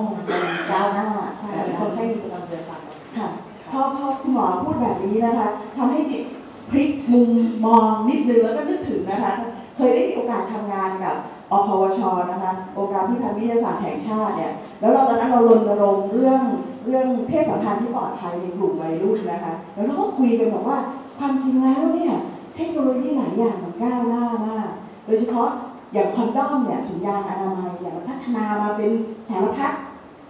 [0.70, 1.48] ก้าวหน้าใช่
[1.80, 2.78] คนไข้มีประจำเดือนค่ะ
[3.16, 3.28] ค่ะ
[3.70, 6.22] พอพอคุณหมอพูดแบบนี้นะคะทำให้จิต
[6.70, 7.30] พลิกมุม
[7.66, 9.32] มองนิดนึงแล้วก็นึกถึงนะคะ
[9.76, 11.16] เคยได้มีโอกาสทำงานกับ
[11.52, 16.40] อพวชนะคะองค์การพิพันธ์วิทยาศาสตร์แห่งชาติเนี่ยแล้วเราตอนนั้นเรารณรงค์เรื่อง
[16.86, 20.78] เรื่องเพศสัมพันธ์ที่ปลอดภัยในกลุ่มวัยรุ่นนะคะ แล้วเราก็คุยกันบอกว่า
[21.18, 22.14] ความจริงแล้วเนี่ย
[22.56, 24.70] เทคโนโลยีหลายอย่างมันก้าวหน้ามาก
[25.06, 25.48] โดยเฉพาะ
[25.92, 28.90] อย่างคอนดอมเนี่ยถุงยางอนามัยเนี่ยมันพัฒนามาเป็น
[29.28, 29.72] สารพัด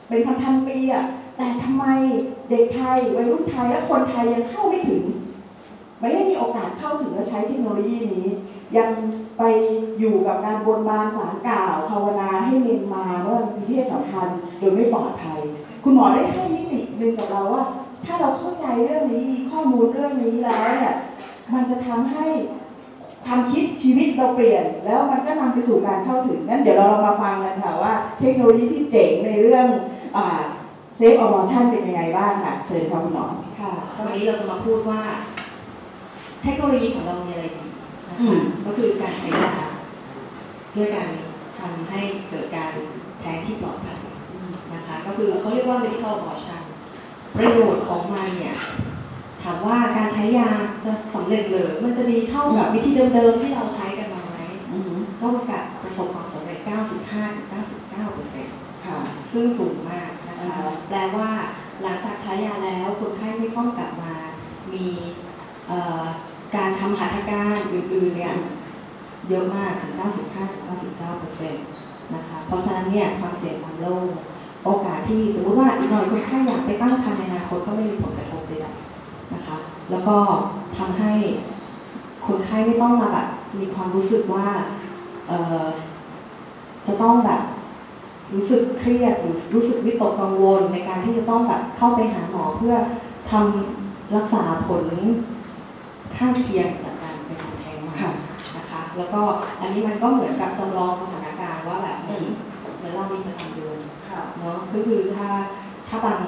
[0.09, 1.05] เป็นพันๆปีอะ
[1.37, 1.85] แต่ทำไม
[2.49, 5.05] เด็กไทยวัยรุ่นไทยและคนไทยยังเข้าไม่ถึง
[6.01, 8.27] ไม่ได้มีโอกาสเข้าถึงและใช้เทคโนโลยีนี้
[8.77, 8.90] ยัง
[9.38, 9.42] ไป
[9.99, 15.40] อยู่กับการบนบานสารกล่าวภาวนาให้เมนมาเมื่อมีเพศสัมพันธ์โดยไม่ปลอดภัย
[15.85, 17.64] คุณหมอได้ให้มิติหนึ่งกับเราว่า
[18.05, 20.95] ถ้าเราเข้าใจเรื่องนี้มีข้อมูลเรื่องนี้แล้วเนี่ย
[21.55, 22.27] มันจะทำให้
[23.27, 29.67] ความคิดชีวิตเราเปลี่ยน แล้วมันก็นำไปสู่การเข้าถึงนั้นเดี๋ยวเราลองมาฟังกันค่ะว่าเทคโนโลยีที่เจ๋งในเรื่อง
[30.97, 33.27] เซฟออมอชั่นเป็นยังไงบ้างค่ะเชิญครับคุณหมอ
[33.61, 33.73] ค่ะ
[34.05, 35.01] วันนี้เราจะมาพูดว่า
[36.43, 37.62] เทคโนโลยีของเรามีอะไรดี
[38.09, 39.55] นะคะก็คือการใช้ยา
[40.77, 41.09] ด้วยการ
[41.59, 42.71] ทำให้เกิดการ
[43.21, 43.99] แท้งที่ปลอดภัย
[44.75, 46.62] นะคะ ก็คือเขาเรียกว่า medical abortion
[47.37, 48.57] ประโยชน์ของมันเนี่ย
[49.47, 50.51] ถามว่าการใช้ยา
[50.85, 54.39] จะสำเร็จเลยมันจะดีเท่ากับวิธีเดิมๆที่เราใช้กันมาไหม
[55.21, 56.59] ก็ประกาศประสบความสำเร็จ
[57.37, 58.57] 95-99เปอร์เซ็นต์
[59.33, 60.57] ซึ่งสูงมากนะคะ
[60.89, 61.31] แปลว่า
[61.83, 64.15] หลังจากใช้ยาแล้วคนไข้ไม่ต้องกลับมา
[64.75, 64.87] มี
[66.57, 68.35] การทำหัตถการอื่นๆเนี่ย
[69.29, 69.93] เยอะมากถึง
[70.59, 71.53] 95-99%
[72.15, 74.09] นะคะเพราะฉะนั้นเนี่ยความเสี่ยงความโรค
[74.65, 78.96] โอกาสที่สมมติว่าอีกหน่อยคนไข้อยากไปตั้งครรภ์ในอนาคตก็ไม่มีผลกระทบใดๆ
[79.35, 79.57] นะคะ
[79.91, 80.17] แล้วก็
[80.77, 81.12] ทำให้
[82.27, 84.47] คนไข้ไม่ต้องมาแบบมีความรู้สึกว่า
[86.87, 87.43] จะต้องแบบ
[88.35, 92.75] รู้สึกเครียดหรือรู้สึกวิตกกังวลในการที่จะต้องแบบเข้าไปหาหมอเพื่อ
[93.31, 94.85] ทำรักษาผล
[96.17, 97.95] ข้างเคียงจากการเป็นแท้งมา
[98.57, 99.23] นะคะ แล้วก็
[99.61, 102.25] อันนี้มันก็เหมือนกับจำลองสถานการณ์ว่าแบบเหมือน
[102.77, 103.79] เหมือนเรามีประจำเดือน
[104.39, 105.29] เนาะก็คือถ้า
[105.89, 106.21] ถ้าบาง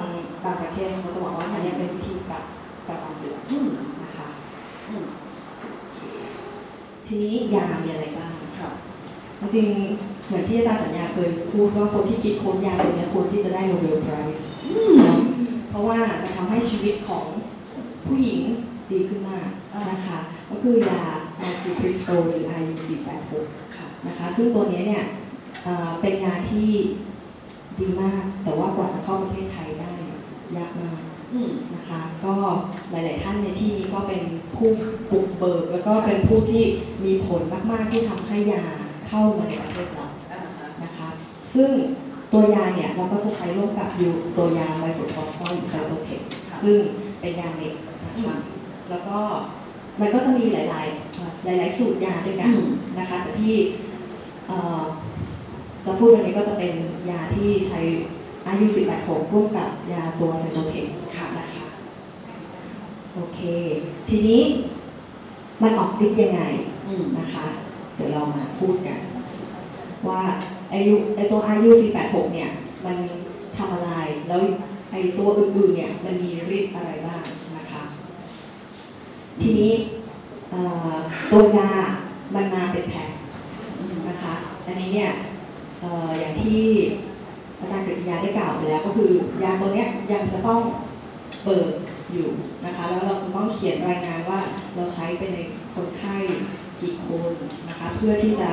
[0.43, 2.43] บางประเทศเขาจะบอกว่าอันนี้เป็นวิธีแบบ
[2.89, 3.39] ประจำเดือน
[4.03, 4.27] นะคะ
[7.07, 8.31] ทีนี้ยามีอะไรบ้าง
[9.55, 9.67] จริง
[10.25, 14.47] เหมือนที่อาจารย์สัญญาเคยพูดว่าคนที่คิดค้นยาตัวนี้ควรที่จะได้โนเบลไพรส์
[15.69, 17.25] เพราะว่ามันทำให้ชีวิตของ
[18.07, 18.39] ผู้หญิง
[18.91, 19.47] ดีขึ้นมาก
[19.91, 20.17] นะคะ
[20.49, 21.01] ก็คือยา
[21.39, 23.33] มาคิพริสโตหรือ IU486
[24.07, 25.03] นะคะซึ่งตัวนี้เนี่ย
[26.01, 26.69] เป็นยาที่
[27.79, 29.91] ดีมาก แต่ว่ากว่าจะเข้าประเทศไทยได้
[30.57, 30.99] ยากมาก
[31.75, 32.33] นะคะ ก็
[32.91, 34.21] หลาย ๆ ท่านในที่นี้ก็เป็น
[34.55, 34.69] ผู้
[35.11, 36.63] บุกเบิก แล้วก็เป็นผู้ที่
[37.05, 38.63] มีผลมาก ๆ ที่ทำให้ยา
[39.07, 40.07] เข้ามาในประเทศเรา
[40.83, 41.07] นะคะ
[41.55, 41.69] ซึ่ง
[42.33, 46.21] ตัวยาเนี่ยเราก็จะใช้ร่วมกับยูตัวยา misoprostol Cytotec
[46.63, 46.77] ซึ่ง
[47.19, 47.73] เป็นยาเม็ด
[48.05, 48.35] นะคะ
[48.89, 49.17] แล้วก็
[49.99, 52.51] มันก็จะมีหลาย ๆ หลาย ๆ สูตรยาด้วยกัน
[52.99, 53.55] นะคะ แต่ที่
[55.85, 56.73] จะพูดอันนี้ก็จะเป็น
[57.09, 57.79] ยาที่ใช้
[58.47, 61.08] อายุ18หกร่วมกับยาตัวไซโตเทคนะคะ
[63.19, 63.41] โอเค
[64.09, 64.41] ทีนี้
[65.63, 66.41] มันออกฤทธิ์ยังไง
[67.19, 67.45] นะคะ
[67.95, 68.99] เดี๋ยวเรามาพูดกัน
[70.07, 70.21] ว่า
[70.73, 71.69] อายุไอตัวอายุ
[72.01, 72.49] 486 เนี่ย
[72.85, 72.97] มัน
[73.57, 73.91] ทำอะไร
[74.27, 74.41] แล้ว
[74.91, 77.21] ไอตัวอื่นๆเนี่ยมันมีฤทธิ์อะไรบ้าง
[77.57, 77.83] นะคะ
[79.41, 79.73] ทีนี้
[81.31, 81.71] ตัวยา
[82.35, 83.09] มันมาเป็นแพ็ค
[84.09, 84.33] นะคะ
[84.65, 85.11] อันนี้เนี่ย
[86.19, 86.61] อย่างที่
[87.59, 89.11] อาจารย์กฤษยาได้กล่าวไปแล้วก็คือ
[89.43, 90.59] ยาตัวนี้ยังจะต้อง
[91.45, 91.69] เปิด
[92.13, 92.29] อยู่
[92.65, 94.39] นะคะแล้วเราจะต้องเขียนรายงานว่า
[94.75, 95.39] เราใช้เป็นใน
[95.75, 96.17] คนไข้
[96.81, 97.31] กี่คน
[97.67, 98.49] นะคะเพื่อที่จะ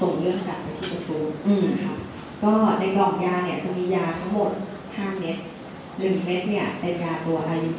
[0.00, 1.28] ส่งเรื่องกลับไปที่กระทรวง
[1.72, 1.94] นะคะ
[2.44, 4.50] ก็ในกล่องยาเนี่ยจะมียาทั้งหมด
[4.84, 5.36] 5 เม็ด
[5.80, 7.70] 1เม็ดเนี่ยเป็นยาตัวอายุ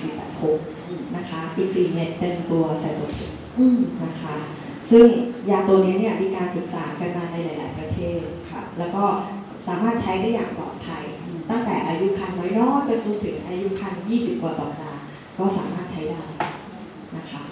[0.53, 3.31] 486นะคะอีก 4 เม็ดเป็นตัวไซโตทิน
[4.05, 4.35] นะคะ
[4.91, 5.05] ซึ่ง
[5.49, 9.03] ยาตัวนี้เนี่ยมีการศึกษากันมาในหลาย ๆ ประเทศค่ะแล้วก็
[9.67, 11.03] สามารถใช้ได้อย่างปลอดภัย
[11.49, 14.94] ตั้งแต่อายุคันน้อยๆไปจนถึงอายุคัน20 กว่าสัปดาห์
[15.37, 16.21] ก็สามารถใช้ได้
[17.17, 17.43] นะคะ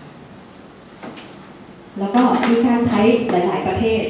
[1.99, 4.01] แล้วก็มีการใช้หลาย ๆ ประเทศ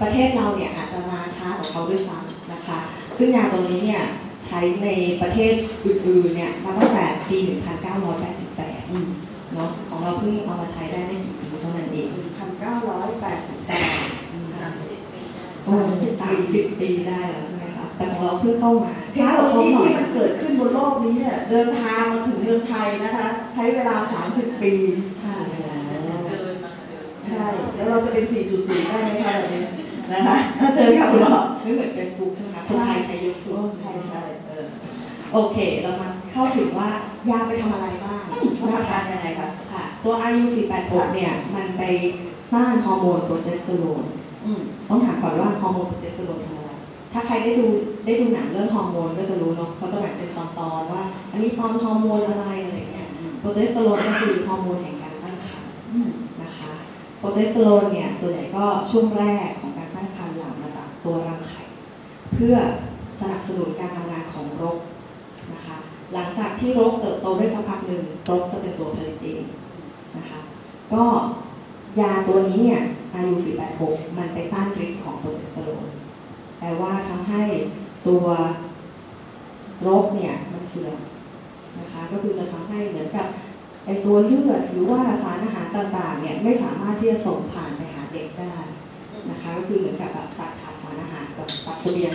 [0.00, 2.78] ประเทศเราเนี่ยอาจจะมาช้ากว่าเขาด้วยซ้ำนะคะ
[3.18, 4.02] ซึ่งยาตัวนี้เนี่ย
[4.46, 4.88] ใช้ใน
[5.22, 5.52] ประเทศ
[5.84, 7.36] อื่น ๆ เนี่ยมาตั้งแต่ปี
[8.20, 13.80] 1988เนาะของเราเพิ่งเอามาใช้ได้ไม่กี่ปีเท่านั้นเอง 1988
[16.20, 23.94] สามสิบปีได้แล้วใช่ไหมคะ แต่ของเราเพิ่งเข้ามา เทคโนโลยีที่มันเกิดขึ้นบนโลกนี้เนี่ยเดินทางมาถึงเมืองไทยนะคะ ใช้เวลา
[24.28, 24.74] 30 ปี
[25.20, 25.34] ใช่
[27.28, 28.24] ใช่แล้วเราจะเป็น
[28.58, 29.62] 4.0 ได้ไหมคะแบบนี้
[30.12, 30.36] นะคะ
[30.74, 34.22] เชิญค่ะคุณหมอไม่เหมือน Facebook ใช่ไหมคะคนไทยใช้เยอะสุดใช่ใช่
[35.32, 36.90] โอเคเรามาเข้าถึงว่า
[37.30, 38.22] ยาไปทำอะไรบ้าง
[38.58, 41.82] ทำงานยังไงคะค่ะ ตัว RU486 เนี่ยมันไป
[42.52, 44.02] ต้านฮอร์โมนโปรเจสเตอโรน
[44.88, 46.59] ต้องถามก่อนว่าฮอร์โมนโปรเจสเตอโรนทำไร
[47.12, 47.66] ถ้าใครได้ดู
[48.04, 50.44] ได้ดูหนังเรื่องฮอร์โมนก็จะรู้เนาะเขาจะแบ่งเป็นตอ
[50.80, 53.08] นๆว่า อันนี้ตอนฮอร์โมนอะไรอะไรเงี้ย
[53.40, 55.70] โปรเจสเตอโรนก็คือฮอร์โมนแห่งการตั้งครรภ์
[56.42, 56.72] นะคะ
[57.18, 61.62] โปรเจสเตอโรนเนี่ยส่วนใหญ่ก็ช่วงแรกของการตั้งครรภ์หลั่งมาจากตัวรังไข่
[62.34, 62.56] เพื่อ
[63.20, 64.78] สนับสนุนการทำงานของรก
[65.54, 65.76] นะคะ
[66.14, 69.42] หลังจากที่รกเติบโตได้สักพักหนึ่งรกจะเป็นตัวผลิตเอง
[70.16, 70.40] นะคะ
[70.92, 71.04] ก็
[72.00, 72.82] ยาตัวนี้เนี่ย
[73.14, 73.34] อายุ
[73.76, 75.84] 486มันไปต้านฤทธิ์ของโปรเจสเตอโรน
[76.60, 77.42] แปลว่าทำให้
[78.08, 78.24] ตัว
[79.86, 80.98] รคเนี่ยมันเสื่อม
[81.80, 83.26] นะคะก็คือจะทำให้เหมือนกับ
[83.86, 88.54] ไอตัวเลือดหรือว่าสารอาหารต่างๆเนี่ยไม่สามารถที่จะส่งผ่านไปหาเด็กได้
[89.30, 92.14] นะคะก็คือเหมือนกับแบบตัดขาดสารอาหารกับตัดเสบียง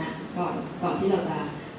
[0.00, 1.36] นะก่อนก่อนที่เราจะ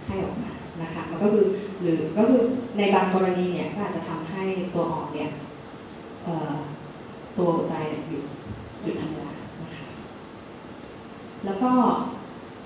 [0.08, 1.46] ให้ออกมานะคะมันก็คือ
[1.82, 2.42] หรือก็คือ
[2.78, 4.44] ในบางกรณีเนี่ยก็อาจจะทำให้
[4.74, 5.30] ตัวออกเนี่ย
[7.38, 7.74] ตัวใจ
[8.10, 8.24] หยุด
[8.84, 9.15] หยุดทำ
[11.46, 11.72] แล้วก็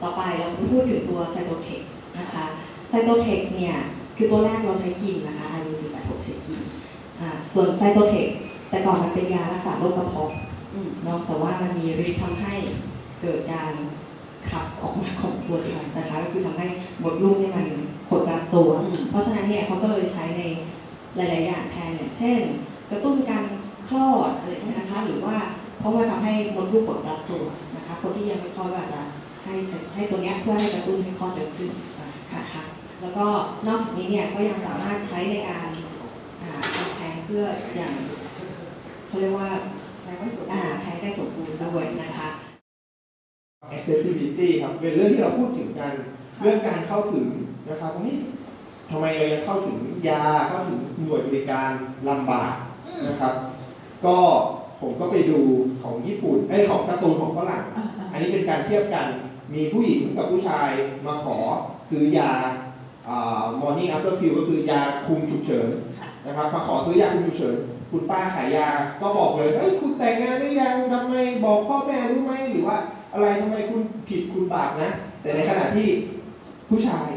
[0.01, 1.81] ต่อไปเราพูดถึงตัวไซโตเทค
[2.19, 2.45] นะคะ
[2.89, 3.75] ไซโตเทคเนี่ย
[4.17, 6.59] คือตัวแรกเราใช้กินนะคะอายุ4 8 6ใช้กิน
[7.53, 8.27] ส่วนไซโตเทค
[8.69, 10.31] แต่ก่อนมันเป็นยารักษาโรคกระเพาะ
[11.03, 12.53] เนาะแต่ว่ามันมีฤทธิ์ทำให้
[13.21, 13.73] เกิดการ
[14.49, 16.67] ขับออกมาของตัวเองนะคะก็คือทำให้
[17.03, 17.67] บดลูกเนี่ยมัน
[18.09, 18.69] หดรัดตัว
[19.09, 20.43] เพราะฉะนั้นเนี่ยเขาก็เลยใช้ใน
[21.15, 22.39] หลาย ๆ อย่างแทนอย่างเช่น
[22.89, 23.45] กระตุ้นการ
[23.89, 25.37] คลอดอะไรนะคะหรือว่า
[25.79, 27.43] เพราะว่าทำให้มดลูกกดรับตัว
[27.75, 29.01] นะคะคนที่ยังไม่คลอดก็อาจจะ
[29.43, 29.53] ให้
[29.95, 31.71] ให้ตัวนี้เพื่อให้กระตุ้นให้คลอดเร็วขึ้น
[32.35, 32.63] นะคะ
[33.01, 33.25] แล้วก็
[33.67, 35.67] นอกจากนี้เนี่ยก็ยังสามารถใช้ในการ
[36.75, 37.43] ทำแท้งเพื่อ
[37.75, 37.93] อย่าง
[39.07, 39.49] เขาเรียกว่า
[40.01, 42.27] แท้งได้สมบูรณ์แท้งได้สมบูรณ์ด้วยนะคะ
[43.75, 45.93] accessibility ครับเป็นเรื่องที่เราพูดถึงกัน
[46.41, 47.27] เรื่องการเข้าถึง
[47.69, 48.15] นะครับว่า
[48.89, 49.77] ทำไมเรายังเข้าถึง
[50.09, 51.71] ยาเข้าถึงหน่วยบริการ
[52.09, 52.53] ลำบาก
[53.07, 53.33] นะครับ
[54.05, 54.17] ก็
[54.81, 55.39] ผมก็ไปดู
[55.81, 57.63] ของญี่ปุ่นไอ้ของการ์ตูนของฝรั่ง
[58.11, 59.07] อันนี้เป็นการเทียบกัน
[59.53, 60.69] มีผู้หญิงกับผู้ชาย
[61.05, 61.37] มาขอ
[61.91, 62.31] ซื้อยา
[63.61, 65.69] morning after pill ก็คือยาคุมฉุกเฉิน
[66.25, 67.57] นะครับ มาขอซื้อยาคุมฉุกเฉิน
[67.91, 68.67] คุณป้าขายยา
[69.01, 71.15] ก็บอกเลยเฮ้ย คุณแต่งงานหรือยังทำไม
[71.45, 72.77] บอกพ่อแม่รู้ไหมหรือว่า
[73.13, 74.89] อะไรทำไมคุณผิดคุณบาปนะ
[75.21, 75.87] แต่ในขณะที่
[76.69, 77.09] ผู้ชาย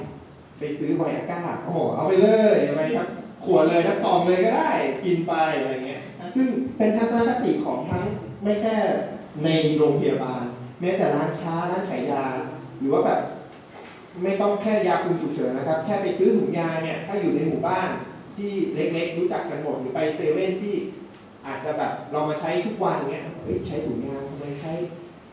[0.58, 3.08] ไปซื้อไวอาก้าโอ้โหเอาไปเลยไปทั้ง
[3.44, 4.70] ขวดเลยทั้งกล่องเลยก็ได้
[5.04, 6.01] กินไปอะไรเงี้ย
[6.34, 8.04] ซึ่งเป็นทัศนคติของทั้ง
[8.42, 8.76] ไม่แค่
[9.44, 10.44] ในโรงพยาบาล
[10.80, 12.24] แม้แต่ร้านค้าร้านขายยา
[12.78, 13.20] หรือว่าแบบ
[14.22, 17.88] ไม่ต้องแค่ยาคุมฉุกเฉินนะครับ แค่ไปซื้อถุงยาเนี่ยถ้าอยู่ในหมู่บ้าน
[18.36, 20.74] ที่เล็กๆ รู้จักกันหมดหรือไปเซเว่นที่
[21.46, 24.72] อาจจะแบบเรามาใช้ทุกวันเนี่ยเอ้ยใช้ถุงยาทำไมใช้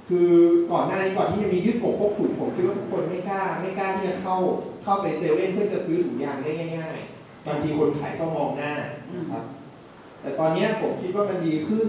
[0.07, 0.29] คือ
[0.71, 4.35] ก่อนหน้านี้ก่อนที่จะมียึดกพวกถุงผมคิดว่าทุกคนไม่กล้าไม่กล้าที่จะเข้า
[4.83, 8.73] เข้าไปเซเว่นเพื่อจะซื้อถุงยางได้ง่าย ๆ บางทีคนขายก็มองหน้า
[9.15, 9.43] นะครับ
[10.21, 11.87] แต่ตอนนี้ผมคิดว่ามันดีขึ้น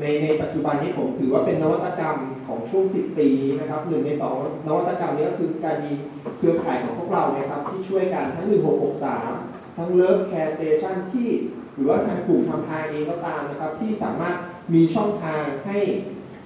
[0.00, 3.28] ในในปัจจุบันนี้ผมถือว่าเป็นนวัตกรรมของช่วง 10 ปี
[3.60, 4.34] นะครับหนึ่งในสอง
[4.66, 5.92] นวัตกรรมนี้ก็คือการมี
[6.38, 8.46] เครือข่ายของพวกเราเนี่ยครับ ที่ช่วยกันทั้ง
[9.10, 11.28] 1663 ทั้ง Lovecare Station ที่
[11.74, 14.36] หรือว่าทางกลุ่มทำทางเองก็ตามนะครับ ที่สามารถ
[14.74, 15.78] มีช่องทางให้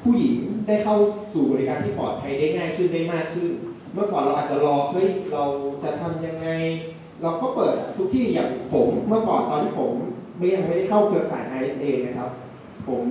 [0.03, 0.37] ผู้หญิง
[0.67, 0.97] ได้เข้า
[1.33, 3.51] สู่บริการที่ปลอดภัยได้ง่ายขึ้นได้มากขึ้น
[3.95, 5.45] เมื่อก่อนเราอาจจะรอเฮ้ยเรา
[5.83, 6.49] จะทำยังไง
[7.23, 9.93] เราก็เปิดทุกที่อย่างผมเมื่อก่อนตอนที่ผม
[10.41, 12.31] ไม่ยังไม่ได้เข้าเครือข่าย ISA นะครับ
[12.89, 13.03] ผม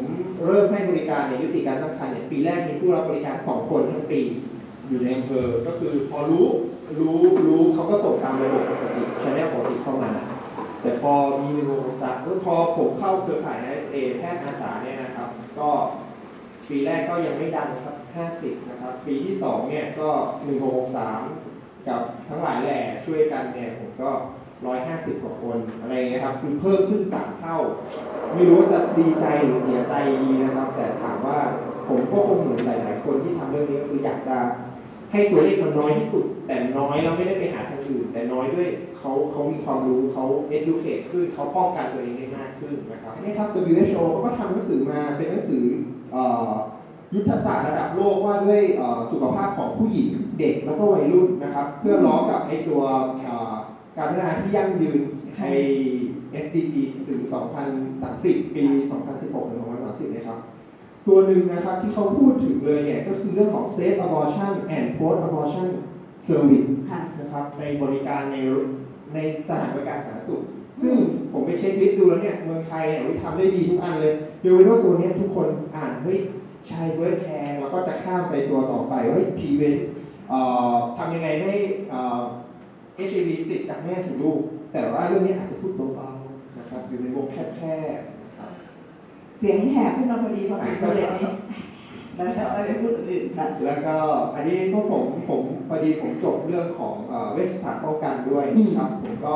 [0.45, 4.21] เริ่มให้บริการในยุติการตั้งครรภ์เนี่ยปีแรกมีผู้รับบริการสองคนทั้งปี
[4.87, 6.47] อยู่ในอำเภอ ก็คือพอรู้
[6.99, 10.11] รู้รู้เขาก็ส่งตามระบบปกติชแนลปกติเข้ามา
[10.81, 12.15] แต่พอมีในโรงพยาบาล
[12.45, 15.69] พอผมเข้าเครือข่าย ISA แพทย์อาสาเนี่ยนะครับ ก็
[16.69, 17.95] ปีแรกก็ยังไม่ดังครับ
[18.33, 20.09] 50 นะครับ ปีที่ 2 เนี่ยก็
[20.79, 24.11] 1663 กับทั้งหลายแหล่ช่วยกันเนี่ยผมก็
[24.63, 27.57] 150กว่าคนอะไรเงี้ยครับคือเพิ่มขึ้น 3 เท่า
[28.33, 29.93] ไม่รู้ว่าจะดีใจหรือเสียใจ
[30.23, 31.37] ดีนะครับ แต่ถามว่า
[31.89, 34.37] ผมก็คงเหมือนหลาย ๆ คนที่ทำเรื่องนี้คืออยากจะ
[35.11, 40.25] ให้ตัวเลขมันน้อยที่สุด แต่น้อยเราไม่ได้ไปหาทางอื่น แต่น้อยด้วยเขาเขามีความรู้เขา
[40.57, 45.65] educate ขึ้นเขาป้องกันตัวเองได้มากขึ้นนะครับนี่ครับ WHO เขาก็ทำหนังสือมาเป็นหนังสือ
[47.13, 48.61] ยุทธศาสตร์ระดับโลกว่าด้วย
[49.11, 52.81] สุขภาพของผู้หญิงเด็กแล้วก็วัยรุ่นนะครับ เพื่อล้อกับไอ้ตัว
[53.99, 55.01] การพัฒนาที่ยั่งยืน
[55.39, 55.45] ใน
[56.45, 56.73] SDG
[57.07, 57.19] ถึง
[57.87, 58.63] 2030 ปี
[59.09, 60.39] 2016 ถึง 2030 นะครับ
[61.07, 65.67] ตัวหนึ่งนะครับที่เขาพูดถึงเลยเนี่ย ก็คือเรื่องของ safe abortion and post abortion
[66.27, 66.69] service
[67.19, 68.37] นะครับ ในบริการใน
[69.13, 70.41] ในสถานบริการสาธารณสุข
[70.81, 70.95] ซึ่ง
[71.31, 76.19] ผมไปเช็คลิสต์ดูแล้วเนี่ย เมืองไทยเนี่ยทำได้ดีทุกอันเลยโดยว่าตัวนี้ทุกคนอ่านเฮ้ย
[76.69, 79.77] ชายเบิร์ดแคร์แล้วก็จะข้ามไปตัวต่อไปว่าพีเวน
[80.97, 81.53] ทำยังไงไม่
[82.99, 84.41] เอชไอวีติดจากแม่สู่ลูก
[84.73, 87.61] แต่ว่าเรื่องนี้อาจจะพูดเบาๆนะครับอยู่ในวงแค
[87.97, 91.29] บๆเสียงแหบขึ้นมาพอดีพอถึงประเด็นนี้
[92.15, 93.95] แล้วก็ไปพูดอื่นค่ะแล้วก็
[94.35, 96.95] อันนี้พวกผมผมพอดีผมจบเรื่องของ
[97.33, 98.45] เวชศาสตร์ป้องกันด้วย
[98.77, 99.35] ครับผมก็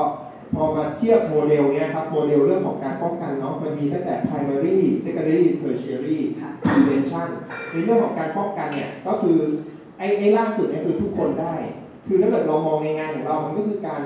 [0.56, 6.18] พอมาเทียบโมเดลเนี้ยครับโมเดลเรื่องของการป้องกันเนาะมันมีตั้งแต่ primary secondary tertiary
[6.64, 7.28] prevention
[7.72, 9.38] ในเรื่องของการป้องกันเนี่ยก็คือ
[9.98, 11.56] ไอ้ไอ้ล่าสุดเนี่ยคือทุกคนได้
[12.08, 14.02] คือถ้าเกิดเรามองในงานของเรา มันก็คือการ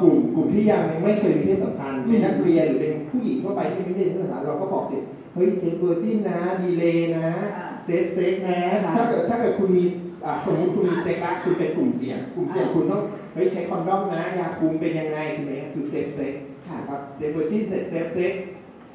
[0.00, 4.96] กลุ่มกลุ่มที่ยังไม่เคยมีเพศสัมพันธ์เป็นนักเรียนหรือเป็นผู้หญิงทั่วไปที่ไม่มีเพศสัมพันธ์เราก็บอกสิ
[5.34, 7.28] เฮ้ย safe virgin นะดีเลยนะ
[7.84, 8.60] safe safe นะ
[8.96, 9.84] ถ้าเกิดถ้าเกิดคุณมี
[10.46, 13.02] สมมติคุณมีเซ็กซ์คุณเป็นกลุ่มเสี่ยงกลุ่มเสี่ยงคุณต้อง
[13.34, 16.34] เฮ้ยใช้ condom นะ ยาคุมเป็นยังไงคือไหนคือ safe sex
[16.88, 18.32] ครับ safe virgin เสร็จ safe sex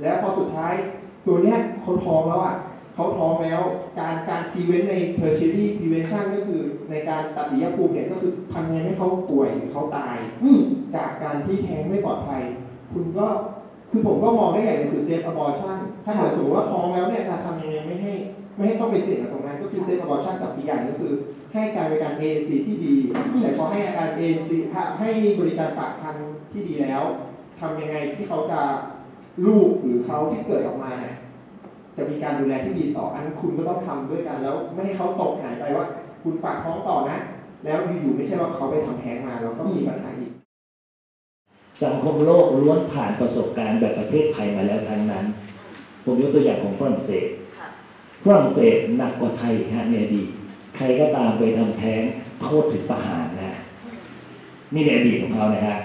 [0.02, 0.74] แล้วพอสุดท้าย
[1.28, 2.56] ตัวเนี้ยเขาท้องแล้วอะ
[2.96, 3.62] เขาท้องแล้ว
[4.00, 6.62] การการ prevent ใน tertiary prevention ก็คือ
[6.92, 10.18] ในการตัดหลียภูมิเนี่ยก็คือทำยังไงให้เขาป่วยหรือเขาตาย
[10.96, 12.42] จากการที่แท้งไม่ปลอดภัย
[12.94, 13.28] คุณก็
[13.92, 18.14] คือผมก็มองได้อย่างนึงคือ safe abortion ถ้าเกิดสมมติว่าท้องแล้วเนี่ยจะทำยังไงไม่ให้
[18.56, 21.14] ไม่ให้ต้องไปเสี่ยงกับตรงนั้น ก็คือเซฟอบอร์ชันกับอีกอย่างก็คือ
[21.54, 22.96] ให้การบริการ ANC ที่ดี
[23.42, 24.50] แต่พอให้อาการ ANC
[25.00, 25.10] ให้
[25.40, 26.16] บริการฝากคัน
[26.52, 27.04] ที่ดีแล้ว
[27.60, 28.60] ทำยังไงที่เขาจะ
[29.48, 31.16] ลูกหรือเขาที่เกิดออกมาเนี่ย
[31.98, 35.86] จะมีการดูแลที่ดีต่ออันนั้นคุณก็ต้องทำด้วยกันแล้ว ไม่ให้เขาตกหายไปว่า
[36.24, 37.18] คุณฝากท้องต่อนะ
[37.64, 40.32] แล้วอยู่ๆไม่ใช่ว่าเขาไปทำแท้งมาเราก็มีปัญหาอีก
[41.84, 45.26] สังคมโลกล้วนผ่านประสบการณ์แบบประเทศไทยมาแล้วทั้งนั้น
[46.04, 47.28] ผมยกตัวอย่างของฝรั่งเศส
[48.24, 50.28] ฝรั่งเศสหนักกว่าไทยฮะในอดีต
[50.76, 52.02] ใครก็ตามไปทำแท้ง
[52.42, 53.58] โทษถึงประหารนะ
[54.74, 55.78] นี่ในอดีตของเขานะฮะ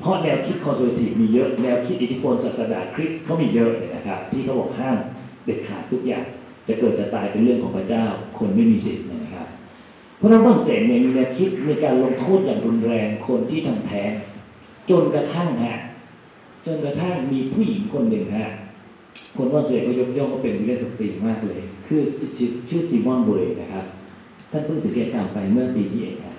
[0.00, 4.96] เพราะแนวคิด conservative มีเยอะแนวคิดอิทธิพลศาสนาคริสต์เขามีเยอะเลยนะครับที่เขาบอกห้าม
[5.44, 6.24] เด็ดขาดทุกอย่าง
[6.68, 8.04] จะเกิดจะตายเป็นเรื่องของพระเจ้า
[8.38, 9.27] คนไม่มีสิทธิ์นะครับ
[10.18, 14.10] เพราะนั้นฝรั่งเศสเนี่ยมีแนวคิดในการลงโทษอย่างรุนแรงคนที่ทำแท้ง
[14.90, 15.76] จนกระทั่งฮะ
[16.66, 18.48] จนกระทั่งมีผู้หญิงคนหนึ่งฮะ
[19.36, 22.00] คนว่าเสียก็ยกย่องก็เป็นวิเลสตรีมากเลย คือ
[22.68, 23.84] ชื่อซีมอนบุเรนะครับ
[24.50, 26.36] ท่านเพิ่งถึงแก่กรรมไปเมื่อปีที่เองฮะ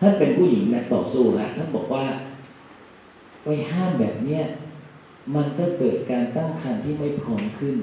[0.00, 2.04] ท่านเป็นผู้หญิงนักต่อสู้ฮะท่านบอกว่า
[3.44, 4.42] ไปห้ามแบบเนี้ย
[5.36, 7.76] มันก็เกิดการตั้งครรภ์ที่ไม่พร้อมขึ้น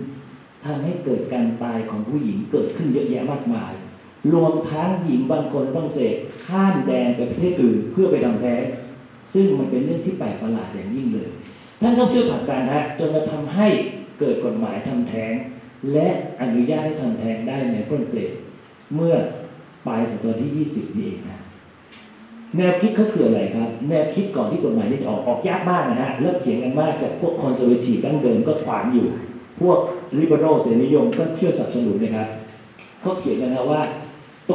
[0.65, 3.73] ทำให้เกิดการตายของผู้หญิงเกิดขึ้นเยอะแยะมากมาย
[4.33, 6.15] รวมทั้งหญิงบางคนบางเศษ
[6.45, 8.63] ข้ามแดนไปประเทศอื่นเพื่อไปทำแท้ง
[9.33, 11.29] ซึ่งมันเป็นเรื่องที่แปลกประหลาดอย่างยิ่งเลย
[11.81, 13.67] ท่านต้องช่วยผลักดันฮะจนมาทำให้
[14.19, 15.33] เกิดกฎหมายทำแท้ง
[15.93, 16.07] และ
[16.41, 18.31] อนุญาตให้ทำแท้งได้ในฝรั่งเศส
[18.95, 19.15] เมื่อ
[19.87, 21.39] ปลายศตวรรษที่ 20 นี่เองนะ
[22.57, 29.05] แนวคิดเขาคืออะไรครับ แนวคิดก่อนที่กฎหมายนี้จะออกออกยากมากนะฮะเลิกเถียงกันมากจากพวกคอนเซอร์เวทีฟดั้งเดิมก็ขวางอยู่
[29.61, 29.77] พวก
[30.17, 32.27] ริเบโรเสรีนิยมก็เชื่อสนับสนุนนะครับ
[33.01, 33.81] เขาเถียงกันนะว่า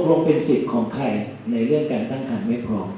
[0.00, 1.04] ตกลงเป็นสิทธิ์ของใคร
[1.50, 2.88] ในเรื่องการตั้งครรภ์ไม่พร้อม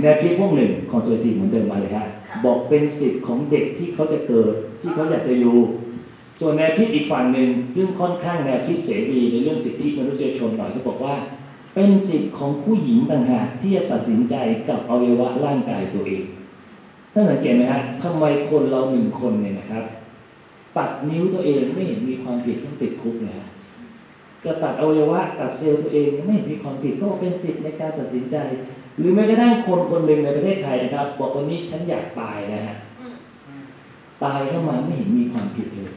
[0.00, 2.06] แนวคิดพวกหนึ่ง conservative เหมือนเดิมมาเลยฮะ
[2.44, 5.56] บอกเป็นสิทธิ์ของเด็กที่เขาจะเกิดที่เขาอยากจะอยู่
[6.40, 11.14] ส่วนแนวคิดอีกฝั่งหนึ่งซึ่งค่อนข้างแนวคิดเสรีในเรื่องสิทธิมนุษยชนหน่อยก็บอกว่า
[11.74, 14.34] เป็นสิทธิ์ของผู้หญิงต่างหากที่จะตัดสินใจ
[14.68, 16.22] กับอวัยวะร่างกายตัวเอง
[17.12, 19.84] ท่านสังเกตไหมฮะทำไมคนเราหนึ่งคนเนี่ยนะครับ
[20.76, 23.34] ตัดนิ้วตัวเองไม่เห็นมีความผิดต้องติดคุกเลย
[24.46, 28.36] จะตัดอวัยวะตัดเซลล์ตัวเองไม่มีความผิดก็เป็นสิทธิ์ในการตัดสินใจ
[28.98, 32.76] หรือแม้กระทั่งคนคนหนึ่งในประเทศไทยนะครับ บอกวันนี้ฉันอยากตายนะฮะ
[34.24, 35.94] ตายเข้ามาไม่เห็นมีความผิดเลย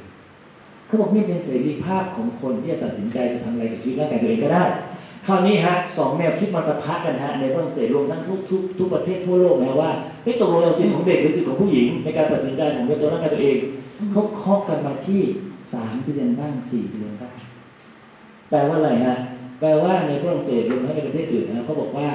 [0.86, 4.64] เขาบอกนี่เป็นเสรีภาพของคนที่จะตัดสินใจจะทำอะไรกับชีวิตร่างกายตัวเองก็ได้
[5.28, 9.92] คราวนี้ฮะสองแนวคิดมันปะทะกันฮะในฝรั่งเศสรวมทั้งทุกทุกทุกประเทศทั่วโลกนะว่า
[10.24, 13.58] ไม่ตกลงเอาสิทธิของเด็กหรือสิทธิของผู้หญิง ในการตัดสินใจของตัวร่างกายตัวเอง
[14.12, 15.22] เขาเคาะกันมาที่
[15.74, 17.34] สามเดือนบ้างสี่เดือนบ้าง
[18.50, 19.16] แปลว่าอะไรฮะ
[19.60, 22.10] แปลว่าในฝรั่งเศสรวมทั้งในประเทศอื่นนะเขาบอกว่า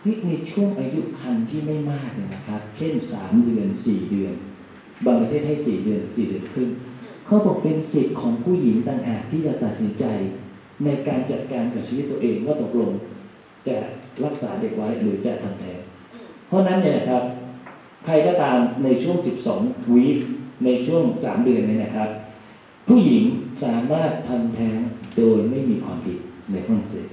[0.00, 4.34] เฮ้ยในช่วงอายุคันที่ไม่มากเนี่ยนะครับ เช่นสามเดือนสี่เดือน
[5.04, 6.70] บางประเทศให้สี่เดือนสี่เดือนครึ่ง
[7.26, 10.04] เขาบอกเป็นสิทธิ์ของผู้หญิงต่างหากที่จะตัดสินใจ
[10.84, 12.92] ในการจัดการกับชีวิตตัวเองว่าตกลง
[13.68, 13.76] จะ
[14.24, 15.80] รักษาเด็กไว้หรือจะทำแท้ง
[16.48, 17.22] เพราะนั้นเนี่ยนะครับ
[18.04, 19.16] ใครก็ตามในช่วง
[19.54, 20.18] 12วีค
[20.64, 22.08] ในช่วง 3 เดือนเนี่ยนะครับ
[22.88, 23.24] ผู้หญิง
[23.64, 24.78] สามารถทำแท้ง
[25.16, 26.18] โดยไม่มีความผิด
[26.50, 27.08] ในฝรั่งเศส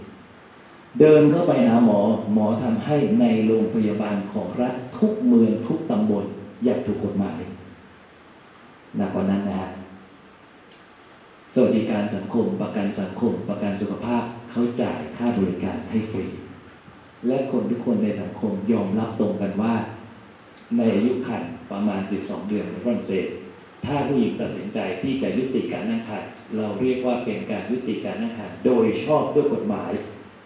[0.99, 1.99] เดินเข้าไปหาหมอ
[2.33, 6.25] หมอทำให้ในโรงพยาบาลของรัฐทุกเมืองทุกตำบล
[6.63, 7.39] อย่างถูกกฎหมาย
[8.97, 9.69] หนักกว่านั้นนะฮะ
[11.53, 16.27] สวัสดิการสังคมประกันสังคม ประกันสุขภาพเขาจ่ายค่าบริการให้ฟรี
[17.27, 19.73] และคนทุกคนในสังคมยอมรับตรงกันว่า
[20.77, 23.27] ในอายุขันประมาณ 12 เดือนในฝรั่งเศส
[23.85, 26.23] ถ้าผู้หญิงตัดสินใจที่จะยุติการนั่งขัน
[26.55, 29.91] เราเรียกว่าเป็นการยุติการนั่งขันโดยชอบด้วยกฎหมาย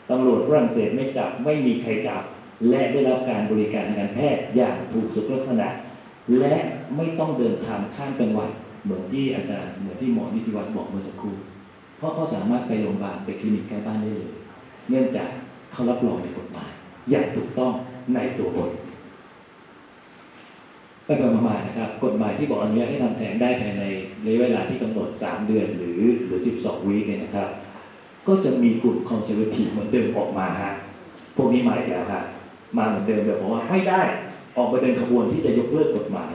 [0.10, 2.22] ตำรวจฝรั่งเศสไม่จับไม่มีใครจับ
[2.70, 5.68] และได้รับการบริการทางการแพทย์อย่างถูกสุขลักษณะ
[6.40, 6.56] และ
[6.98, 8.50] ไม่ต้องเดินทางข้ามจังหวัด
[8.84, 11.36] เหมือนที่อาจารย์เหมือนที่หมอนิติวัฒน์บอกเมื่อสักครู่
[11.98, 14.30] เพราะเขาสามารถไปโรงพยาบาลไปคลินิกใกล้บ้านได้เลย
[14.90, 15.30] เนื่องจาก
[15.72, 16.70] เขารับรองในกฎหมาย
[17.10, 17.72] อย่างถูกต้อง
[18.16, 18.70] ในตัวบท
[21.10, 23.84] ไปประมาณนะครับ กฎหมายที่บอกอนุญาตให้ทำแท้งได้ภายใน
[24.26, 27.49] ระยะเวลาที่กำหนด 3 เดือนหรือหรือ 12 วีคเนี่ยนะครับ
[28.28, 30.74] ก็จะมีกลุ่มคอนเซอร์เวทีฟเหมือนเดิมออกมาฮะ
[31.36, 32.24] พวกนี้มาอีกแล้วฮะ
[32.78, 34.01] มาเหมือนเดิมแบบบอกว่าไม่ได้
[34.57, 36.32] ออกมาเดินขบวนที่จะยกเลิกกฎหมาย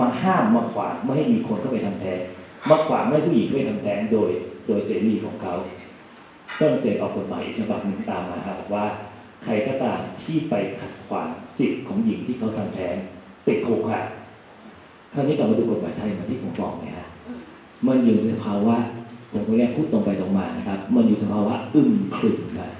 [0.00, 2.20] มาห้ามมาขวางไม่ให้มีคนเข้าไปทำแท้ง
[2.70, 4.30] มาขวางไม่ให้ผู้หญิงเข้าไปทำแท้งโดย
[4.66, 5.54] โดยเสรีของเขา
[6.58, 8.86] ฝรั่งเศสออกกฎหมายฉบับหนึ่งตามมาครับว่า
[9.44, 12.96] ใครก็ตามที่ไปขัดขวางสิทธิ์ของหญิงที่เขาทำแท้ง
[13.46, 14.02] ติดคุกค่ะ
[15.14, 17.08] คราวนี้กลับมาดูกฎหมายไทยเหมือนที่ผมบอกไงฮะ
[17.86, 18.76] มันอยู่ในภาวะ
[19.32, 22.70] ผมก็เรียกพูดตรงไปตรงมานะครับ มันอยู่ในภาวะอึมครึมครับ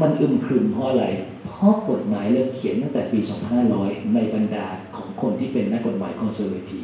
[0.00, 1.06] มันอึมครึมเพราะอะไร
[1.46, 3.18] เพราะกฎหมายเริ่มเขียนตั้งแต่ปี
[3.66, 4.66] 2500 ในบรรดา
[4.96, 6.82] ของคนที่เป็นนักกฎหมายคอนเซอร์เวที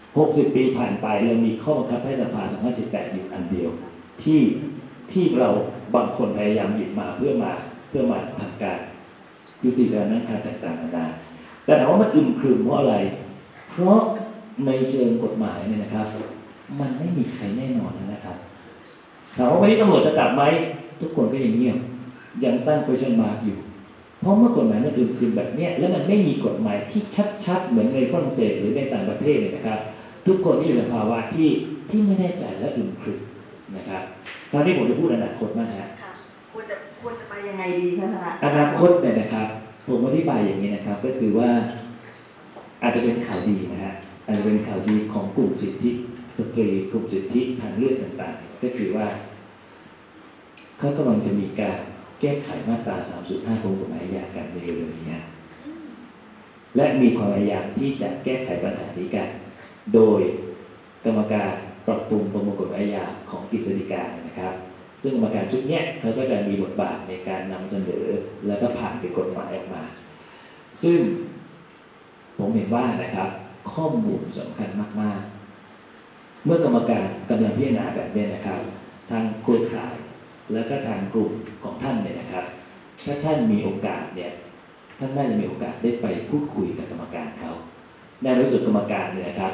[0.00, 2.42] 60 ปีผ่านไปเรามีข้อบังคับให้สภา
[2.78, 3.70] 2518 อยู่อันเดียว
[4.22, 4.40] ที่
[5.12, 5.50] ที่เรา
[5.94, 7.52] บางคนพยายามหยิบมาเพื่อมา
[7.88, 8.78] เพื่อมาทำการ
[9.64, 11.06] ยุติการนั่งการต่างๆนานา
[11.64, 12.94] แต่ถามว่ามันอึมครึมเพราะอะไร
[13.72, 14.00] เพราะ
[14.66, 16.06] ในเชิงกฎหมายเนี่ยนะครับ
[16.80, 18.36] มันไม่มีใครแน่นอนนะครับ
[19.36, 20.42] ถามว่าวันนี้ตำรวจจะจับไหม
[21.00, 21.78] ทุกคนก็ยังเงียบ
[22.44, 23.58] ยังตั้ง question mark อยู่
[24.20, 27.02] เพราะเมื่อกฎหมายมันอึมครึมแบบนี้แล้วมันไม่มีกฎหมายที่
[27.46, 29.78] ชัดๆ เหมือนในฝรั่งเศสหรือในต่างประเทศเลยนะครับ
[30.26, 31.48] ทุกคนที่อยู่ในภาวะที่
[31.90, 33.18] ที่ไม่แน่ใจและอึมครึม
[33.76, 34.02] นะครับ
[34.50, 35.88] คราวนี้ผมจะพูดอนาคตมากฮะ
[36.52, 39.48] ควรจะควรจะไปยังไงดีคะท่านอนาคตเนี่ยนะครับ
[39.88, 41.48] ผมอธิบายอย่างนี้นะครับ ก็คือว่า
[42.82, 43.94] อาจจะเป็นข่าวดีนะฮะ
[44.26, 45.90] อาจจะเป็นข่าวดีของกลุ่มสิทธิ
[46.38, 49.06] สตรีกลุ่มสิทธิทางเลือกต่างๆ ก็คือว่า
[50.78, 51.78] เขากำลังจะมีการ
[52.20, 52.96] แก้ไขมาตรา
[53.28, 55.04] 35 ของกฎหมายอาญากันในเร็วนี้
[56.76, 59.28] และมีความพยายามที่จะแก้ไขปัญหานี้กัน
[59.94, 60.20] โดย
[61.04, 61.52] กรรมการ
[61.86, 64.54] ปรับปรุงประมวลกฎหมายอาญาของกฤษฎีกานะครับ
[65.02, 68.04] ซึ่งกรรมการชุดนี้เขาก็จะมีบทบาทในการนำเสนอ
[68.46, 69.82] แล้วก็ผ่านเป็นกฎหมายออกมา
[70.84, 70.98] ซึ่ง
[72.38, 73.28] ผมเห็นว่านะครับ
[73.72, 74.68] ข้อมูลสำคัญ
[75.00, 75.20] มาก
[75.82, 78.60] ๆ เมื่อกรรมการกำลังพิจารณาแบบนี้นะครับ
[79.10, 79.94] ทางโครข่าย
[80.52, 81.30] แล้วก็ทางกลุ่ม
[81.62, 82.44] ของท่านเนี่ยนะครับ
[83.04, 84.32] ถ้าท่านมีโอกาสเนี่ย
[84.98, 87.50] ท่านน่าจะมีโอกาสได้ไปพูดคุยกับกรรมการเขา
[88.22, 89.52] ในรู้สึกกรรมการเนี่ยนะครับ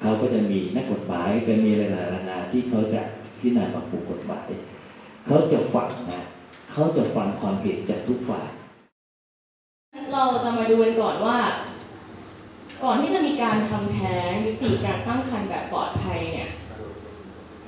[0.00, 3.00] เขาก็จะมีนักกฎหมายจะมีหลายๆนาที่เขาจะ
[3.40, 4.48] พิจารณาปรับปรุงกฎหมาย
[5.26, 6.22] เขาจะฟังนะ
[6.72, 8.48] เขาจะฟังความเห็นจากทุกฝ่าย
[10.12, 11.38] เราจะมาดูกันก่อนว่า
[12.84, 16.50] ก่อนที่จะมีการทำแท้งยุติการตั้งครรภ์แบบปลอดภัยเนี่ย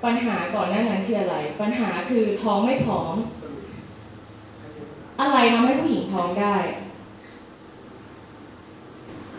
[0.05, 3.15] ปัญหาก่อนหน้านั้นคืออะไร ปัญหาคือท้องไม่พร้อม
[5.21, 6.57] อะไรทำให้ผู้หญิงท้องได้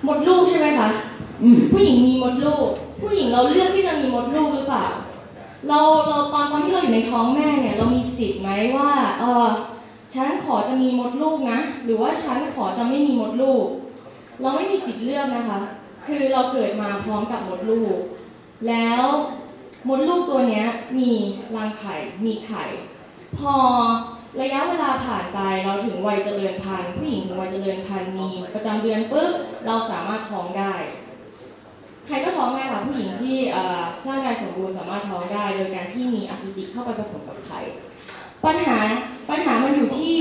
[0.07, 0.89] มดลูกใช่ไหมคะ
[1.71, 2.69] ผู้หญิงมีมดลูก
[3.01, 4.87] ผู้หญิงเราเลือกที่จะมีมดลูกหรือเปล่า
[5.67, 9.47] เราเราตอนตอนที่เราอยู่ในท้องแม่เนี่ย เรามีสิทธิ์ไหมว่าเออ
[10.15, 13.65] ฉันขอจะมีมดลูกนะ หรือว่าฉันขอจะไม่มีมดลูก
[14.41, 15.59] เราไม่มีสิทธิ์เลือกนะคะ
[16.07, 17.97] คือเราเกิดมาพร้อมกับมดลูก
[18.67, 19.05] แล้ว
[19.87, 20.63] มดลูกตัวนี้
[20.99, 21.11] มี
[21.55, 22.65] รังไข่ มีไข่
[23.37, 23.55] พอ
[24.41, 29.31] ระยะเวลาผ่านไปเราถึงวัยเจริญพันธุ์ผู้หญิงถึงวัยเจริญพันธุ์มีประจำเดือนปุ๊บ
[29.65, 30.73] เราสามารถท้องได้
[32.07, 33.37] ใครก็ท้องได้ค่ะผู้หญิงที่
[34.07, 37.59] ร่างกายสมบูรณ์สามารถท้องได้ โดยการที่มีอสุจิเข้าไปผสมกับไข่
[38.45, 38.77] ปัญหา
[39.29, 40.17] ปัญหามันอยู่ที่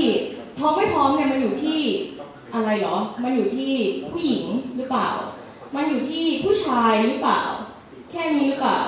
[0.59, 1.79] ท้องไม่พร้อมเนี่ยมันอยู่ที่
[2.53, 3.71] อะไรหรอ มันอยู่ที่
[4.11, 4.45] ผู้หญิง
[4.77, 5.09] หรือเปล่า
[5.75, 7.41] มันอยู่ที่ผู้ชายหรือเปล่า
[8.11, 8.79] แค่นี้หรือเปล่า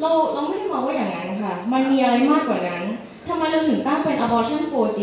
[0.00, 2.84] เราเราไม่ได้มองว่าอย่างนั้นค่ะ มันมีอะไรมากกว่านั้น
[3.28, 5.02] ทำไมเราถึงตั้งเป็น abortion 4G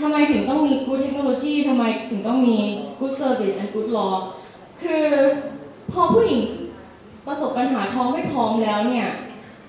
[0.00, 2.56] ทำไมถึงต้องมี good technology ทำไมถึงต้องมี
[2.98, 4.14] good service and good law
[4.82, 5.04] คือ
[5.92, 6.42] พอผู้หญิง
[7.26, 9.08] ประสบปัญหาท้องไม่พร้อมแล้วเนี่ย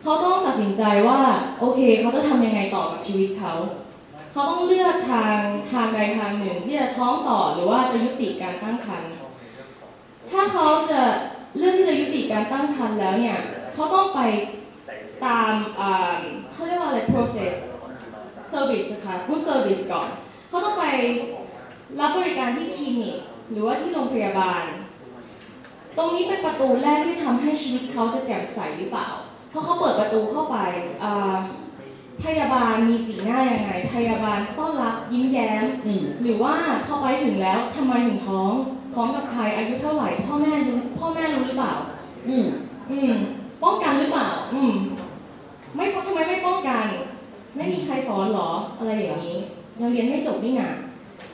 [0.04, 1.20] เขาต้องตัดสินใจว่า
[1.60, 3.54] โอเค เขาจะทำยังไงต่อกับชีวิตเขา
[4.38, 5.40] เขาต้องเลือกทาง
[5.72, 9.12] ทางใดทางหนึ่งที่จะท้องต่อหรือว่าจะยุติการตั้งครรภ์
[10.32, 11.02] ถ้าเขาจะ
[11.58, 13.38] เลือกที่จะยุติการตั้งครรภ์แล้วเนี่ย
[13.74, 14.22] เขาต้องไป
[15.26, 15.52] ตาม
[16.52, 17.56] เขาเรียกว่าอะไร process
[18.54, 20.10] service ค่ะ good service ก่อน
[20.50, 20.86] เขาต้องไป
[22.00, 23.18] รับบริการที่คลินิก
[23.52, 24.64] หรือว่าที่โรงพยาบาล
[25.98, 29.10] ตรงนี้เป็นประตูแรกที่ทำให้ชีวิตเขาจะแจ่มใสหรือเปล่า
[29.50, 30.58] เพราะเขาเปิดประตูเข้าไป
[32.24, 35.64] พยาบาลมีสีหน้ายังไง พยาบาลต้อนรับยิ้มแย้ม
[36.22, 36.54] หรือว่า
[36.88, 38.52] พอไปถึงแล้วทำไมถึงท้อง
[38.94, 41.74] ท้องกับใครอายุเท่าไหร่พ่อแม่รู้พ่อแม่รู้หรือเปล่า
[42.28, 42.48] อืม
[42.92, 43.14] อืม
[43.64, 44.74] ป้องกันหรือเปล่า อืม
[45.76, 46.86] ไม่ทำไมไม่ป้องกัน
[47.56, 49.38] ไม่มีใครสอนหรออะไรอย่างนี้
[49.82, 50.64] ยังเรียนไม่จบนี่ไง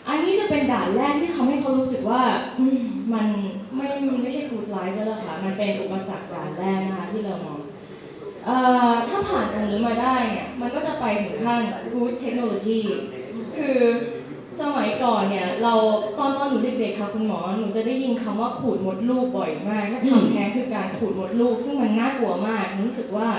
[0.07, 2.21] อันนี้จะเป็นด่านแรกที่ทำให้เขารู้สึกว่า
[3.13, 3.27] มัน
[3.75, 3.87] ไม่
[4.21, 7.59] ไม่ใช่กูดไลฟ์แล้วค่ะ มันเป็นอุปสรรคด่านแรกนะคะที่เรามอง
[9.09, 11.59] ถ้าผ่านตรงนี้มาได้เนี่ย มันก็จะไปถึงขั้น
[11.93, 12.81] good technology
[13.57, 13.79] คือ
[14.61, 15.73] สมัยก่อนเนี่ย เรา
[16.17, 23.29] ตอนตอนหนูเด็กๆค่ะคุณหมอหนูจะได้ยินคำว่าขูดมดลูกบ่อยมากถ้าทำแท้งคือการขูดมดลูก ซึ่งมันน่ากลัวมากรู้สึกว่า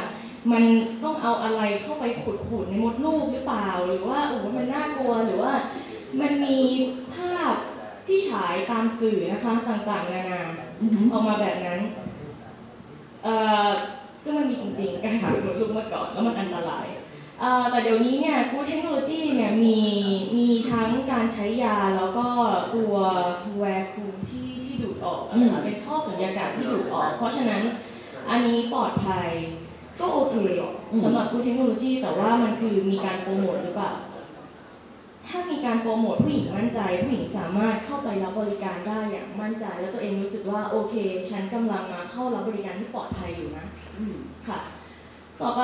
[0.53, 0.65] มัน
[1.05, 5.53] ต้องเอาอะไรเข้าไปขุดขูดในมดลูกหรือเปล่า หรือว่าโอ้มันน่ากลัวหรือว่า
[6.21, 6.59] มันมี
[7.15, 7.53] ภาพ
[8.07, 10.43] ที่ฉายตามสื่อนะคะต่างๆนานา
[11.13, 11.81] ออกมาแบบนั้น
[14.25, 16.87] ซึ่งมันมีจริงๆการขุดมดลูกมาก่อนแล้วมันอันตราย
[17.71, 19.79] แต่เดี๋ยวนี้เนี่ยกูเทคโนโลยีเนี่ยมี
[20.37, 22.27] มีทั้งการใช้ยาแล้วก็
[22.75, 22.95] ตัว
[23.59, 27.63] แวร์คูที่ที่ดูดออกนะคะเป็นท่อสัญญากาศที่ดูดออก เพราะฉะนั้น
[28.31, 29.29] อันนี้ปลอดภัย
[30.01, 30.37] ก็โอเค
[31.05, 33.93] สำหรับกูเทคโนโลยีแต่ว่ามันคือมีการโปรโมทหรือเปล่า
[35.29, 40.95] ถ้ามีการโปรโมทผู้หญิงมั่นใจ ผู้หญิงสามารถเข้าไปรับบริการได้อย่างมั่นใจ แล้วตัวเองรู้สึกว่าโอเค
[41.31, 43.67] ฉันกำลังมาเข้ารับบริการที่ปลอดภัยอยู่นะ
[44.49, 44.59] ค่ะ
[45.41, 45.63] ต่อไป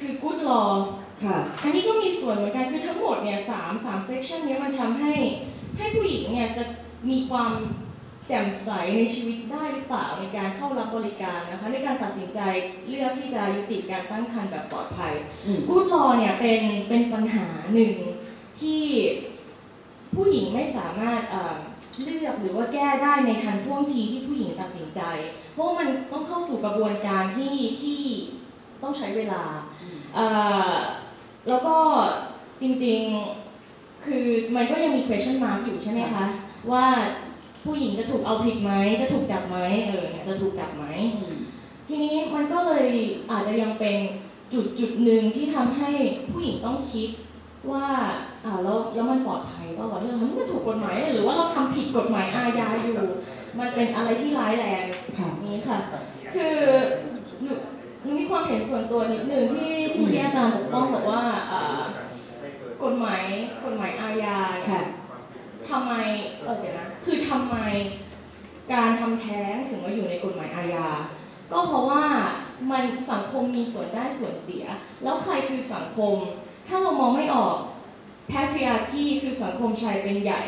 [0.00, 0.70] คือ good law
[1.24, 5.12] ค่ะอันนี้ก็มีส่วนเหมือนกันคือทั้งหมดเนี่ยสามสามเซสชันนี้มันทำให้
[5.78, 6.64] ให้ผู้หญิงเนี่ยจะ
[7.10, 7.52] มีความ
[8.28, 12.40] แจ่มใสในชีวิตได้หรือเปล่าในการเข้ารับบริการนะคะในการตัดสินใจ
[12.88, 15.12] เลือกที่จะยุติการตั้งครรภ์แบบปลอดภัย
[15.68, 17.94] กูดลอเนี่ยเป็นเป็นปัญหาหนึ่ง
[18.60, 18.82] ที่
[20.14, 21.20] ผู้หญิงไม่สามารถ
[22.02, 25.00] เลือกหรือว่าแก้ได้ในทันท่วงทีที่ผู้หญิงตัดสินใจ
[25.52, 28.00] เพราะมันต้องเข้าสู่กระบวนการที่ที่
[28.82, 29.42] ต้องใช้เวลา
[31.48, 31.76] แล้วก็
[32.62, 34.26] จริงๆ คือ
[34.56, 36.24] มันก็ยังมี question mark อยู่ใช่ไหมคะ
[36.72, 36.86] ว่า
[37.64, 40.84] ผู้หญิงจะถูกเอาผิดไหม จะถูกจับไหมเออเนี่ยจะถูกจับไหม
[41.88, 42.88] ทีนี้มันก็เลย
[43.30, 43.96] อาจจะยังเป็น
[44.52, 45.90] จุดจุดหนึ่งที่ทำให้
[46.30, 47.08] ผู้หญิงต้องคิด
[47.72, 47.86] ว่า
[48.44, 52.98] อ่าแล้วแล้วมันปลอดภัยป่าวะที่เราทำมันถูกกฎหมายหรือว่าเราทำผิดกฎหมายอาญาอยู่
[53.58, 54.84] มันเป็นอะไรที่ร้ายแรง
[55.46, 55.78] นี้ค่ะ
[56.34, 56.56] คือ
[58.02, 61.22] หนูมีความเห็นส่วนตัวนิดนึงที่ที่อาจารย์ปกป้องบอกว่า
[62.84, 63.24] กฎหมาย
[63.64, 64.38] กฎหมายอาญา
[65.68, 65.92] ทำไม
[66.42, 67.56] เออเดี๋ยวนะคือทำไม
[68.72, 70.88] การทำแท้งถึงมาอยู่ในกฎหมายอาญา
[71.52, 72.04] ก็เพราะว่า
[72.70, 74.64] มันสังคมมีส่วนได้ส่วนเสีย
[75.02, 76.16] แล้วใครคือสังคม
[76.68, 77.56] ถ้าเรามองไม่ออก
[78.28, 80.42] แพทริอาคีคือสังคมชายเป็นใหญ่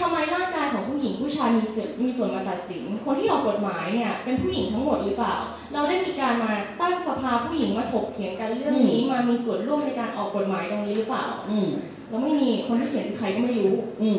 [0.00, 5.36] ทำไมร่างกายของผู้หญิงผู้ชายมีส่วนมีส่วนมาตัดสิน คนที่ออกกฎหมายเนี่ยเป็นผู้หญิงทั้งหมดหรือเปล่า
[5.72, 11.26] เราได้มีการมาตั้งสภาผู้หญิงมาถกเถียงกันเรื่องนี้มามีส่วนร่วมในการออกกฎหมายตรงนี้หรือเปล่า
[12.10, 13.72] เราไม่มีคนที่เขียนคือใครก็ไม่รู้